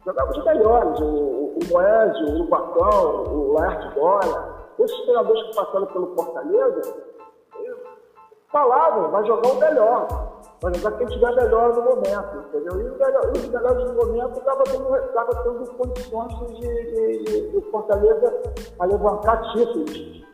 [0.04, 5.54] Jogava os melhores, o, o, o Moésio, o Bacão, o Laerte Dória, esses treinadores que
[5.54, 7.14] passaram pelo Fortaleza,
[8.54, 10.06] falavam, vai jogar o melhor,
[10.62, 12.80] vai jogar quem estiver melhor no momento, entendeu?
[12.80, 14.88] E os melhores no momento estavam tendo,
[15.42, 18.42] tendo condições de, de, de, de Fortaleza
[18.78, 20.24] a levantar títulos,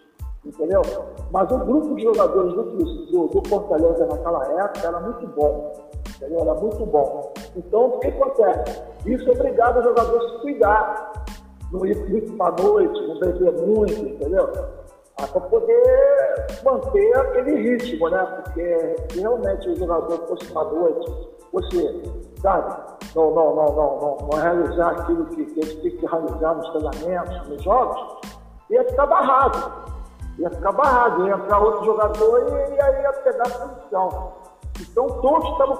[0.44, 0.82] entendeu?
[1.30, 5.72] Mas o grupo de jogadores do, do, do Fortaleza naquela época era muito bom.
[6.20, 6.40] Entendeu?
[6.40, 7.32] Era muito bom.
[7.56, 8.82] Então, o que acontece?
[9.06, 11.12] Isso obrigava o jogador a se cuidar.
[11.72, 14.50] Não ir muito para noite, não beber muito, entendeu?
[15.16, 18.42] Ah, para poder manter aquele ritmo, né?
[18.42, 22.02] Porque se realmente o jogador fosse para noite, fosse,
[22.42, 22.74] sabe,
[23.14, 26.68] não, não, não, não, não, não realizar aquilo que, que ele tem que realizar nos
[26.70, 28.28] treinamentos, nos jogos,
[28.68, 29.90] ia ficar barrado.
[30.38, 34.32] Ia ficar barrado, ia entrar outro jogador e, e aí ia pegar a posição.
[34.80, 35.76] Então, todos estavam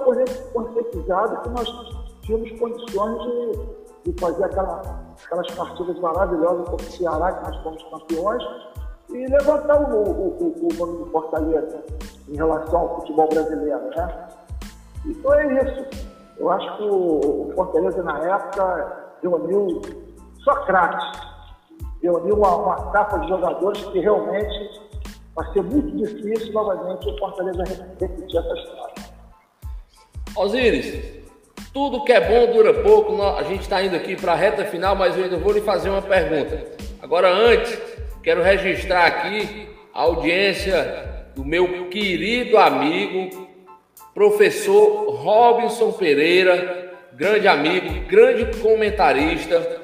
[0.53, 4.81] conscientizados que nós tínhamos condições de, de fazer aquela,
[5.25, 8.43] aquelas partidas maravilhosas como o Ceará, que nós fomos campeões,
[9.09, 11.83] e levantar o, o, o, nome do Fortaleza
[12.29, 13.89] em relação ao futebol brasileiro.
[13.95, 14.27] Né?
[15.05, 16.11] Então é isso.
[16.37, 19.81] Eu acho que o, o Fortaleza, na época, reuniu
[20.43, 21.19] só craques,
[22.01, 24.81] reuniu uma, uma capa de jogadores que realmente
[25.35, 27.63] vai ser muito difícil novamente o Fortaleza
[27.99, 28.90] repetir essa história.
[30.35, 31.21] Osíris,
[31.73, 33.21] tudo que é bom dura pouco.
[33.21, 35.89] A gente está indo aqui para a reta final, mas eu ainda vou lhe fazer
[35.89, 36.63] uma pergunta.
[37.01, 37.77] Agora, antes,
[38.23, 43.47] quero registrar aqui a audiência do meu querido amigo,
[44.13, 49.79] professor Robinson Pereira, grande amigo, grande comentarista,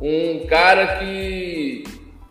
[0.00, 1.84] um cara que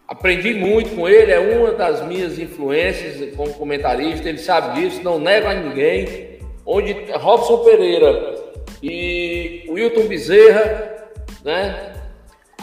[0.08, 5.20] aprendi muito com ele, é uma das minhas influências como comentarista, ele sabe disso, não
[5.20, 6.31] nego a ninguém.
[6.66, 8.36] Onde Robson Pereira
[8.82, 11.10] e Wilton Bezerra,
[11.44, 11.94] né?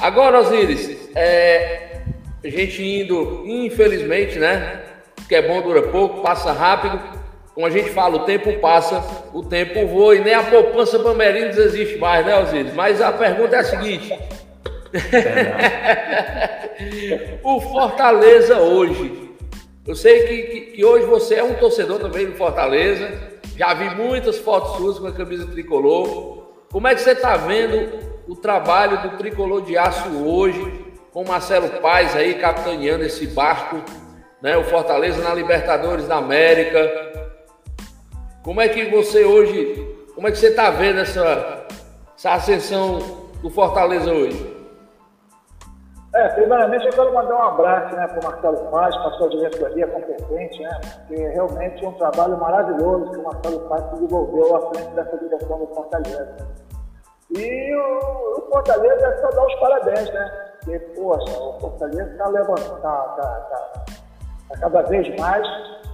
[0.01, 2.01] Agora, Osiris, é,
[2.45, 4.83] a gente indo, infelizmente, né?
[5.29, 6.99] Que é bom, dura pouco, passa rápido.
[7.55, 11.59] Como a gente fala, o tempo passa, o tempo voa e nem a poupança Bamerinos
[11.59, 12.73] existe mais, né, Osiris?
[12.73, 14.17] Mas a pergunta é a seguinte:
[17.43, 19.27] o Fortaleza hoje.
[19.87, 23.28] Eu sei que, que, que, hoje você é um torcedor também do Fortaleza.
[23.59, 26.45] Já vi muitas fotos suas com a camisa tricolor.
[26.71, 27.99] Como é que você está vendo
[28.29, 33.83] o trabalho do tricolor de aço hoje, com Marcelo Paes aí capitaneando esse barco,
[34.41, 34.57] né?
[34.57, 36.79] O Fortaleza na Libertadores da América.
[38.45, 41.67] Como é que você hoje, como é que você está vendo essa,
[42.17, 43.01] essa ascensão
[43.43, 44.58] do Fortaleza hoje?
[46.19, 49.29] É, primeiramente eu quero mandar um abraço né, para o Marcelo Paz, para a sua
[49.29, 54.69] diretoria competente, né, porque realmente é um trabalho maravilhoso que o Marcelo Paz desenvolveu à
[54.71, 56.37] frente dessa direção do Fortaleza.
[57.31, 60.49] E o, o Fortaleza é só dar os parabéns, né?
[60.59, 63.85] Porque, poxa, o Fortaleza está levantando, está tá, tá,
[64.49, 65.47] tá, cada vez mais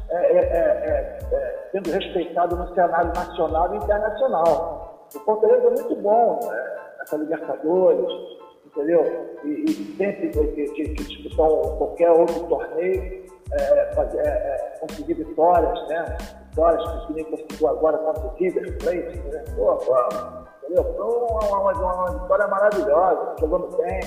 [0.08, 5.06] é, é, é, é, sendo respeitado no cenário nacional e internacional.
[5.14, 6.74] O Fortaleza é muito bom, né?
[7.02, 8.33] essa Libertadores,
[8.76, 9.38] entendeu?
[9.44, 11.48] E, e sempre que, que, que disputar
[11.78, 16.16] qualquer outro torneio, é, fazer, é, é, conseguir vitórias, né?
[16.50, 19.44] Vitórias que nem conseguiu agora contra o River Plate, né?
[19.54, 20.90] Pô, vamos, entendeu?
[20.92, 24.00] Então, é uma, uma, uma vitória maravilhosa, jogando bem,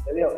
[0.00, 0.30] entendeu?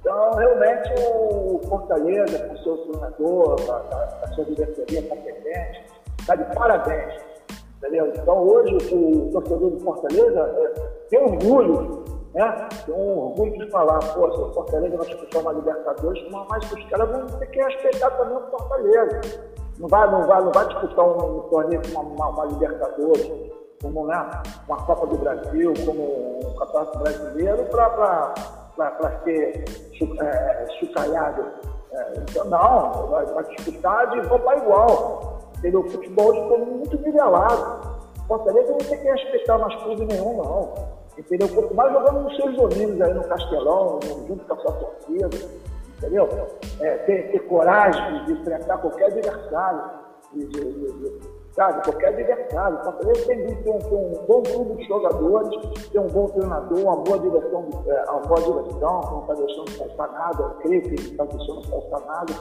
[0.00, 5.84] Então, realmente, o Fortaleza, com seu treinador, a, a, sua diretoria competente,
[6.20, 7.20] está de parabéns.
[7.78, 8.08] Entendeu?
[8.08, 12.04] Então, hoje, o torcedor do Fortaleza é, tem orgulho
[12.38, 12.68] né?
[12.86, 17.10] Tem um orgulho de falar, pô, o Fortaleza vai disputar uma Libertadores, mas os caras
[17.10, 19.20] vão ter que respeitar também o Fortaleza.
[19.76, 23.28] Não vai, não vai, não vai disputar um, um torneio uma, uma, uma, Libertadores,
[23.82, 24.30] como né,
[24.68, 29.64] uma Copa do Brasil, como um Campeonato Brasileiro, para ser
[30.20, 31.44] é, chucalhado.
[31.90, 35.38] É, então, não, vai, vai disputar de igual para igual.
[35.58, 35.80] Entendeu?
[35.80, 37.98] O futebol ficou muito nivelado.
[38.16, 41.48] O Fortaleza não tem que respeitar mais clube nenhum, não entendeu?
[41.48, 45.28] Quanto mais jogando nos seus domínios aí no Castelão, junto com a sua torcida,
[45.98, 46.28] entendeu?
[46.80, 49.82] É, ter, ter coragem de enfrentar qualquer adversário,
[50.32, 51.20] de, de, de,
[51.52, 51.82] sabe?
[51.82, 52.78] Qualquer adversário.
[52.78, 56.26] O Fortaleza tem que ter um, ter um bom grupo de jogadores, ter um bom
[56.28, 60.50] treinador, uma boa direção, é, uma boa direção, que não está deixando faltar nada, eu
[60.62, 62.34] creio que não está deixando faltar nada,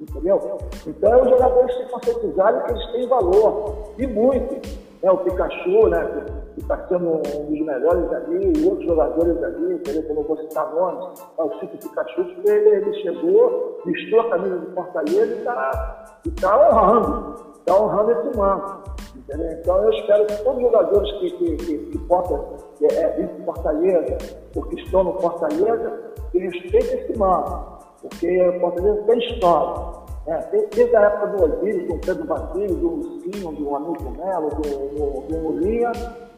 [0.00, 0.58] entendeu?
[0.86, 4.91] Então, os jogadores se conscientizarem que eles têm valor, e muito.
[5.02, 6.24] É, o Pikachu, né?
[6.54, 10.02] que está sendo um dos melhores ali, e outros jogadores ali, entendeu?
[10.04, 14.30] como eu vou citar nomes, é o Chico Pikachu, que ele, ele chegou, vestiu a
[14.30, 18.92] camisa do Fortaleza e está tá honrando, está honrando esse manto.
[19.16, 19.52] Entendeu?
[19.52, 23.44] Então eu espero que todos os jogadores que, que, que, que possam é, é, para
[23.44, 24.18] Fortaleza,
[24.56, 26.00] ou que estão no Fortaleza,
[26.30, 30.01] que respeitem esse manto, porque o Fortaleza tem história.
[30.26, 30.38] É,
[30.72, 35.20] desde a época do Osíris, do Pedro Basílio, do Lucinho, do Amigo Melo, do, do,
[35.26, 35.90] do Mulinha,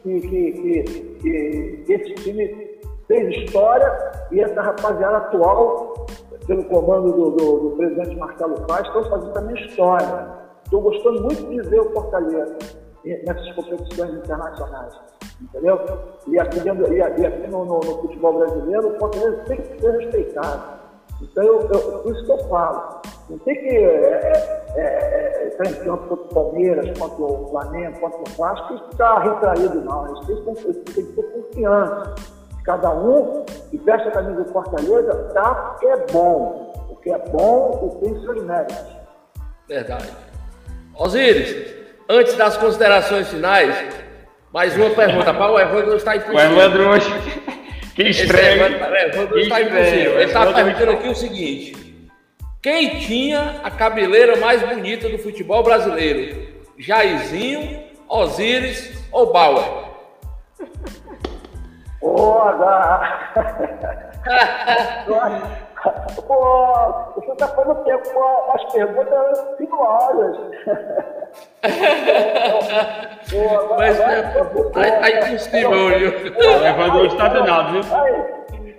[0.02, 3.92] que, que, que, que esse time fez história
[4.32, 6.06] e essa rapaziada atual,
[6.46, 10.28] pelo comando do, do, do presidente Marcelo Paz, estão fazendo também história.
[10.64, 12.56] Estou gostando muito de ver o Fortaleza
[13.04, 14.94] nessas competições internacionais.
[15.42, 15.78] Entendeu?
[16.26, 19.90] E aqui, dentro, e aqui no, no, no futebol brasileiro, o Fortaleza tem que ser
[19.90, 20.73] respeitado.
[21.30, 23.02] Então, eu, eu, por isso que eu falo.
[23.28, 24.32] Não tem que é,
[24.76, 28.90] é, é, estar em campo contra o Palmeiras, contra o Flamengo, contra o Vasco e
[28.90, 30.06] ficar retraído, não.
[30.08, 32.14] Eles têm, têm que ter confiança.
[32.64, 36.72] Cada um que veste a camisa do Fortaleza tá porque é bom.
[36.88, 38.86] Porque é bom e tem seus méritos.
[39.68, 40.12] Verdade.
[40.98, 41.74] Osíris,
[42.08, 43.74] antes das considerações finais,
[44.52, 46.56] mais uma pergunta para o Evandro está impossível.
[46.56, 47.53] O Evandro hoje.
[47.94, 48.64] Que estranho.
[48.64, 50.14] Evandro está impossível.
[50.14, 52.10] Ele está perguntando aqui o seguinte.
[52.60, 56.54] Quem tinha a cabeleira mais bonita do futebol brasileiro?
[56.78, 59.84] Jairzinho, Osíris ou Bauer?
[62.00, 63.30] Porra!
[66.26, 70.36] Pô, você está fazendo tempo com as perguntas sinuosas.
[73.78, 74.00] Mas
[74.86, 76.12] é, aí tem estimulho.
[76.38, 77.82] Levando o estado nada, viu?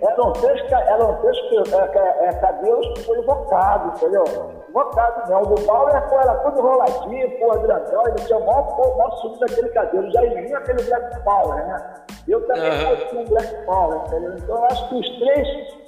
[0.02, 1.36] Eram três, eram três
[1.72, 4.24] é, é, cabelos que foram invocados, entendeu?
[4.68, 5.42] Invocados não.
[5.42, 9.68] O do Paulo era todo enroladinho, porra, grandão, ele tinha o maior, maior subido daquele
[9.70, 10.10] cabelo.
[10.10, 11.94] Já vinha aquele Black Power, né?
[12.28, 13.20] Eu também uhum.
[13.20, 14.34] um Black Power, entendeu?
[14.36, 15.85] Então eu acho que os três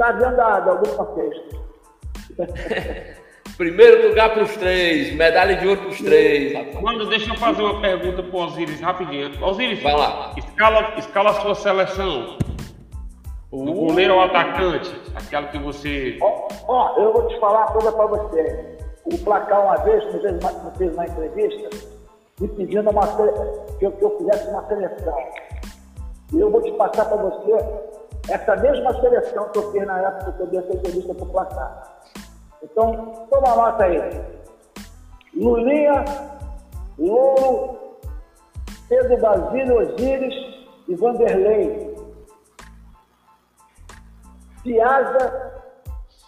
[0.00, 1.60] Está dentro da, da alguma festa.
[3.58, 6.54] Primeiro lugar para os três, medalha de ouro para os três.
[6.54, 6.80] Rapaz.
[6.80, 9.44] Mano, deixa eu fazer uma pergunta para o Osiris rapidinho.
[9.44, 10.32] Osiris, vai lá.
[10.38, 12.38] Escala, escala a sua seleção.
[13.50, 13.74] O uh.
[13.74, 14.90] goleiro ou atacante?
[15.14, 16.16] Aquela que você.
[16.22, 18.78] Ó, ó, eu vou te falar uma coisa para você.
[19.04, 21.68] O placar uma vez me fez uma, me fez uma entrevista
[22.40, 23.06] me pedindo uma,
[23.78, 25.18] que, eu, que eu fizesse uma seleção.
[26.32, 27.89] E eu vou te passar para você
[28.30, 31.30] essa mesma seleção que eu fiz na época que eu dei essa entrevista para o
[31.30, 32.00] placar.
[32.62, 33.98] Então, toma nota aí.
[35.34, 36.04] Lulinha,
[36.98, 37.78] Louro,
[38.88, 40.34] Pedro Basílio Osíris
[40.86, 41.96] e Vanderlei.
[44.62, 45.52] Piazza,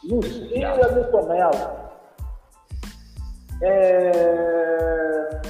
[0.04, 1.82] Lucília Nitomelo.
[3.62, 5.40] É...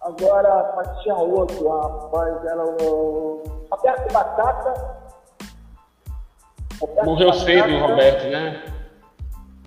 [0.00, 5.05] Agora, tinha outro, rapaz, era o Roberto Batata
[6.80, 8.62] Roberto Morreu cedo o Roberto, né?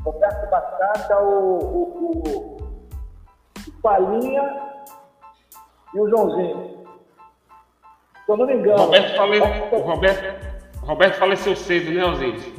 [0.03, 2.57] Roberto Batata, o, o, o,
[3.67, 4.61] o Palinha
[5.93, 6.85] e o Joãozinho.
[8.25, 8.77] Se eu não me engano.
[8.77, 9.39] Roberto fale...
[9.39, 10.45] o Roberto,
[10.83, 12.53] Roberto faleceu cedo, né, Osiris?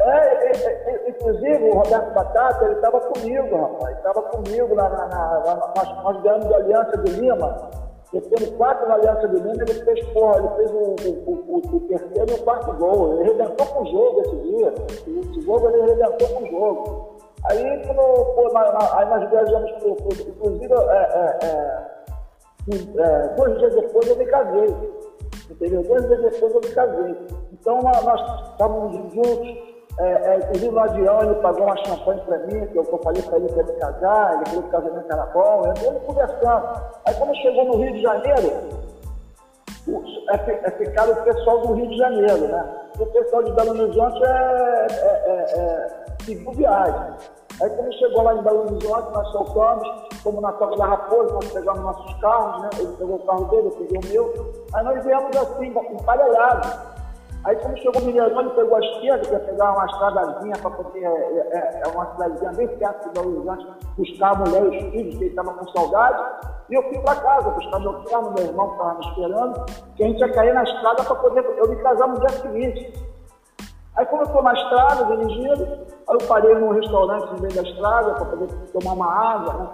[0.00, 3.96] É, é, é, inclusive o Roberto Batata, ele estava comigo, rapaz.
[3.96, 7.83] Estava comigo na, na, na, nós, nós ganhamos a Aliança de Lima
[8.18, 11.80] ele quatro na Aliança do Lima, ele fez, porra, ele fez o, o, o, o,
[11.80, 13.14] terceiro e o quarto gol.
[13.14, 14.74] Ele redentou com o jogo esse dia.
[14.96, 17.14] Esse jogo ele redentou com o jogo.
[17.44, 21.86] Aí, quando, pô, na, na, aí nós viajamos pro, pro inclusive, é, é, é,
[22.98, 24.74] é, dois dias depois eu me casei.
[25.50, 25.82] Entendeu?
[25.82, 27.16] Dois dias depois eu me casei.
[27.52, 32.76] Então nós estávamos juntos é, é, no avião ele pagou uma champanhe para mim, que
[32.76, 35.62] eu, eu falei para ele para ele casar, ele falou que o casamento era bom,
[35.64, 36.82] eu ele conversando.
[37.06, 38.84] Aí quando chegou no Rio de Janeiro,
[40.30, 42.64] é, é ficado o pessoal do Rio de Janeiro, né?
[42.98, 47.14] O pessoal de Belo Horizonte é, é, é, é viagem.
[47.62, 49.88] Aí quando chegou lá em Belo Horizonte, nós soltamos,
[50.24, 52.70] como na Toca da Raposa, nós pegamos nossos carros, né?
[52.78, 54.52] Ele pegou o carro dele, eu peguei o meu.
[54.72, 56.93] Aí nós viemos assim, emparelhados.
[57.44, 61.04] Aí quando chegou o Mineirão, pegou a esquerda, que ia pegar uma estradazinha para poder,
[61.04, 63.66] é, é, é, uma cidadezinha bem perto de Belo Horizonte,
[63.98, 66.24] buscar a mulher e os filhos, que ele estava com saudade.
[66.70, 70.04] E eu fui para casa buscar meu carro, meu irmão que estava me esperando, que
[70.04, 72.92] a gente ia cair na estrada para poder eu me casar no dia seguinte.
[73.96, 75.64] Aí quando eu estou na estrada, dirigindo,
[76.08, 79.68] aí eu parei num restaurante no meio da estrada para poder tomar uma água, né?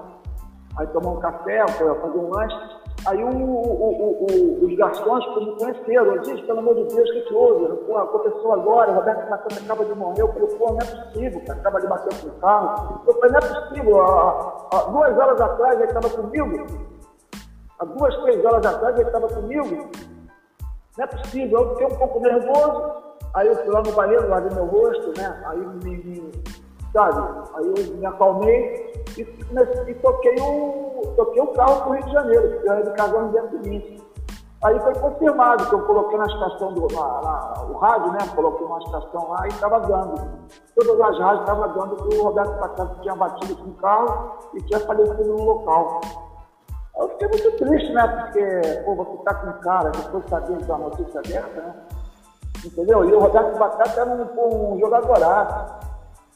[0.77, 2.80] Aí tomar um café, fazer um lanche.
[3.07, 7.21] Aí o, o, o, os garçons me conheceram, disse, pelo amor de Deus, o que,
[7.23, 7.77] que houve?
[7.87, 10.23] Pô, aconteceu agora, o Roberto Matando acaba de morrer.
[10.23, 13.03] Eu falei, pô, não é possível, cara, acaba de bater com o carro.
[13.07, 16.67] Eu falei, não é possível, há, há duas horas atrás ele estava comigo,
[17.79, 19.91] há duas, três horas atrás ele estava comigo.
[20.99, 22.93] Não é possível, eu fiquei um pouco nervoso,
[23.35, 25.43] aí eu fui lá no banheiro, lavei meu rosto, né?
[25.47, 26.33] Aí me, me
[26.93, 27.49] sabe?
[27.55, 32.13] Aí eu me acalmei e, e toquei, o, toquei o carro para o Rio de
[32.13, 34.11] Janeiro, que eu ia casar no dia seguinte.
[34.63, 38.19] Aí foi confirmado que eu coloquei na estação do na, na, o rádio, né?
[38.35, 40.15] Coloquei uma estação lá e estava dando.
[40.75, 44.63] Todas as rádios estavam dando que o Roberto Pacato tinha batido com o carro e
[44.65, 46.01] tinha falecido no local.
[46.99, 48.07] Eu fiquei muito triste, né?
[48.07, 51.75] Porque, pô, você tá com cara, depois saber da notícia dessa, né?
[52.63, 53.03] Entendeu?
[53.07, 55.90] E o Roberto Batata era um, um jogadoraço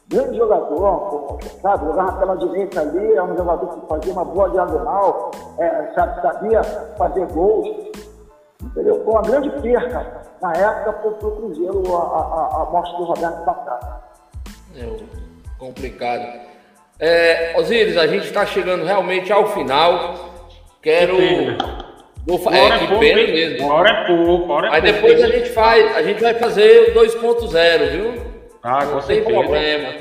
[0.07, 1.85] grande jogador, sabe?
[1.85, 6.63] Jogava pela direita ali, é um jogador que fazia uma boa diagonal, é, sabe, sabia
[6.97, 7.67] fazer gols.
[8.63, 9.03] Entendeu?
[9.03, 13.45] Foi uma grande perca na época para o Cruzeiro a, a, a, morte do Roberto
[13.45, 14.03] Batata.
[14.75, 14.85] É
[15.57, 16.45] complicado.
[16.99, 20.15] É, Osíris, a gente está chegando realmente ao final.
[20.81, 21.15] Quero.
[22.25, 22.55] Vou fa...
[22.55, 23.69] É, que pena mesmo.
[23.69, 26.99] Hora é pouco, hora é Aí depois a gente faz, a gente vai fazer o
[26.99, 28.34] 2.0, viu?
[28.67, 29.29] Ah, não tem certeza.
[29.29, 29.93] problema.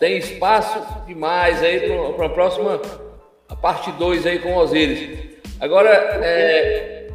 [0.00, 2.82] Tem espaço demais aí para a próxima,
[3.48, 5.36] a parte 2 aí com o Osiris.
[5.60, 5.90] Agora,
[6.24, 7.06] é,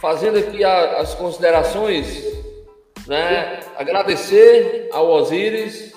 [0.00, 2.24] fazendo aqui a, as considerações,
[3.06, 3.60] né?
[3.76, 5.92] Agradecer ao Osiris,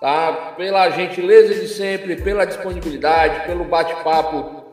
[0.00, 0.54] tá?
[0.56, 4.64] Pela gentileza de sempre, pela disponibilidade, pelo bate-papo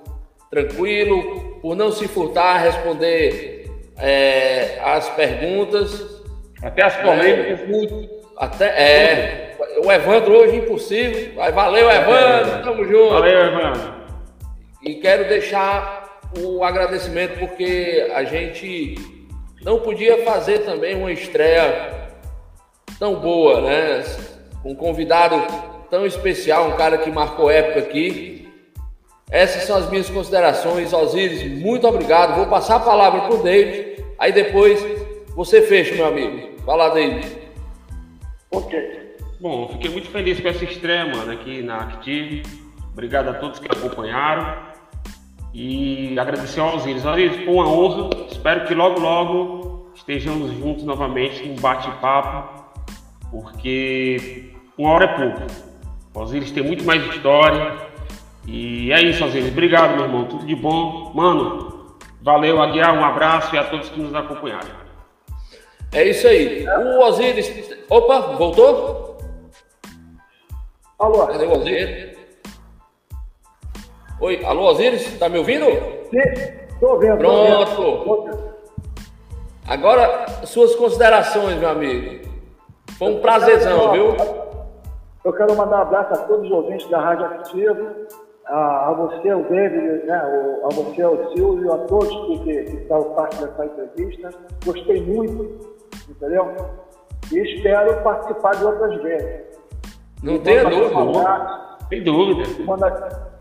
[0.51, 3.65] tranquilo, por não se furtar a responder
[3.97, 6.15] é, as perguntas.
[6.61, 7.61] Até as polêmicas.
[7.61, 11.33] É, muito, Até, é, o Evandro hoje impossível.
[11.35, 13.09] Vai, valeu, Evandro, tamo junto.
[13.09, 13.93] Valeu, Evandro.
[14.83, 18.95] E quero deixar o agradecimento porque a gente
[19.63, 21.91] não podia fazer também uma estreia
[22.99, 24.03] tão boa, né?
[24.63, 25.41] Um convidado
[25.89, 28.47] tão especial, um cara que marcou época aqui.
[29.31, 30.93] Essas são as minhas considerações.
[30.93, 32.35] Osiris, muito obrigado.
[32.35, 34.79] Vou passar a palavra para o David, aí depois
[35.35, 36.55] você fecha, meu amigo.
[36.65, 37.46] Lá, David.
[38.51, 39.17] Ok.
[39.39, 42.43] Bom, fiquei muito feliz com essa estreia, mano, aqui na Active.
[42.91, 44.57] Obrigado a todos que acompanharam.
[45.53, 47.05] E agradecer ao Osiris.
[47.05, 48.09] Osiris, foi uma honra.
[48.31, 52.65] Espero que logo, logo estejamos juntos novamente num bate-papo,
[53.31, 55.47] porque uma hora é pouco.
[56.13, 57.75] O Osiris tem muito mais história.
[58.47, 59.51] E é isso, Osiris.
[59.51, 60.25] Obrigado, meu irmão.
[60.25, 61.11] Tudo de bom.
[61.13, 62.97] Mano, valeu, Aguiar.
[62.97, 64.86] Um abraço e a todos que nos acompanharam.
[65.93, 66.67] É isso aí.
[66.67, 67.77] O Osiris.
[67.89, 69.17] Opa, voltou?
[70.99, 71.27] Alô?
[71.27, 72.17] Cadê o Osiris?
[74.19, 75.17] Oi, alô, Osiris?
[75.19, 75.65] Tá me ouvindo?
[76.09, 76.19] Sim,
[76.69, 77.17] estou vendo.
[77.19, 78.03] Pronto.
[78.03, 78.47] Tô vendo.
[79.67, 82.27] Agora, suas considerações, meu amigo.
[82.97, 84.15] Foi um prazerzão, viu?
[85.23, 87.89] Eu quero mandar um abraço a todos os ouvintes da Rádio Ativo,
[88.45, 92.63] a, a você, o David, né, o, a você, o Silvio, a todos que, que,
[92.63, 94.29] que estão parte dessa entrevista.
[94.65, 95.76] Gostei muito,
[96.09, 96.55] entendeu?
[97.31, 99.47] E espero participar de outras vezes.
[100.23, 101.77] Não tenha dúvida.
[101.89, 102.63] Sem dúvida.
[102.63, 103.31] Manda,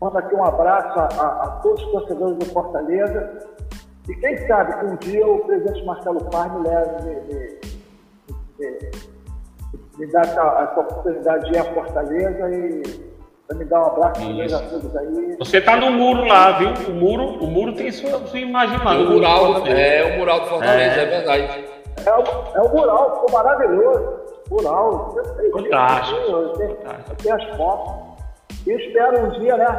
[0.00, 3.38] manda aqui um abraço a, a, todos os torcedores do Fortaleza.
[4.08, 7.58] E quem sabe que um dia o presidente Marcelo Paz me leve, me, me,
[8.58, 8.90] me,
[9.98, 13.12] me dá essa, essa, oportunidade de ir a Fortaleza e
[13.54, 15.36] me dar um abraço a todos aí.
[15.38, 16.70] Você está no muro lá, viu?
[16.88, 18.94] O muro, o muro tem sua, sua imagem lá.
[18.94, 21.81] O mural, é o mural do Fortaleza, é, é verdade.
[22.06, 22.22] É o,
[22.56, 24.22] é o mural, ficou maravilhoso.
[24.50, 25.16] Mural.
[25.52, 26.20] Fantástico.
[26.20, 28.24] Eu tenho as fotos.
[28.66, 29.78] E espero um dia, né?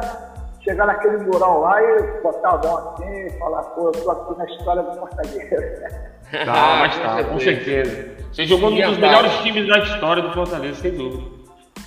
[0.62, 4.44] Chegar naquele mural lá e botar a mão assim, falar, pô, eu tô aqui na
[4.46, 6.04] história do Fortaleza.
[6.44, 8.08] Tá, mas tá, com certeza.
[8.32, 11.22] Você jogou um dos melhores times da história do Fortaleza, sem dúvida.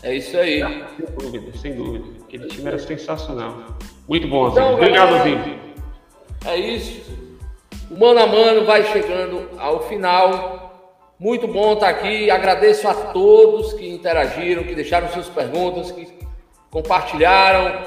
[0.03, 0.61] É isso aí.
[0.95, 2.05] Sem dúvida, sem dúvida.
[2.23, 3.53] Aquele time era sensacional.
[4.07, 5.59] Muito bom, então, Obrigado, Zinho.
[6.45, 7.26] É isso.
[7.89, 11.07] O Mano a Mano vai chegando ao final.
[11.17, 12.29] Muito bom estar aqui.
[12.29, 16.07] Agradeço a todos que interagiram, que deixaram suas perguntas, que
[16.69, 17.81] compartilharam.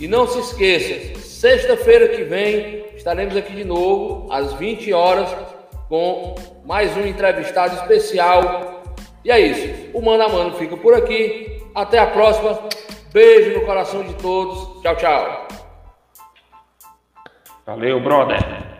[0.00, 5.34] E não se esqueça, sexta-feira que vem estaremos aqui de novo, às 20 horas,
[5.88, 6.34] com
[6.64, 8.82] mais um entrevistado especial.
[9.24, 9.90] E é isso.
[9.94, 11.62] O Mano a Mano fica por aqui.
[11.74, 12.58] Até a próxima.
[13.12, 14.82] Beijo no coração de todos.
[14.82, 15.48] Tchau, tchau.
[17.64, 18.75] Valeu, brother.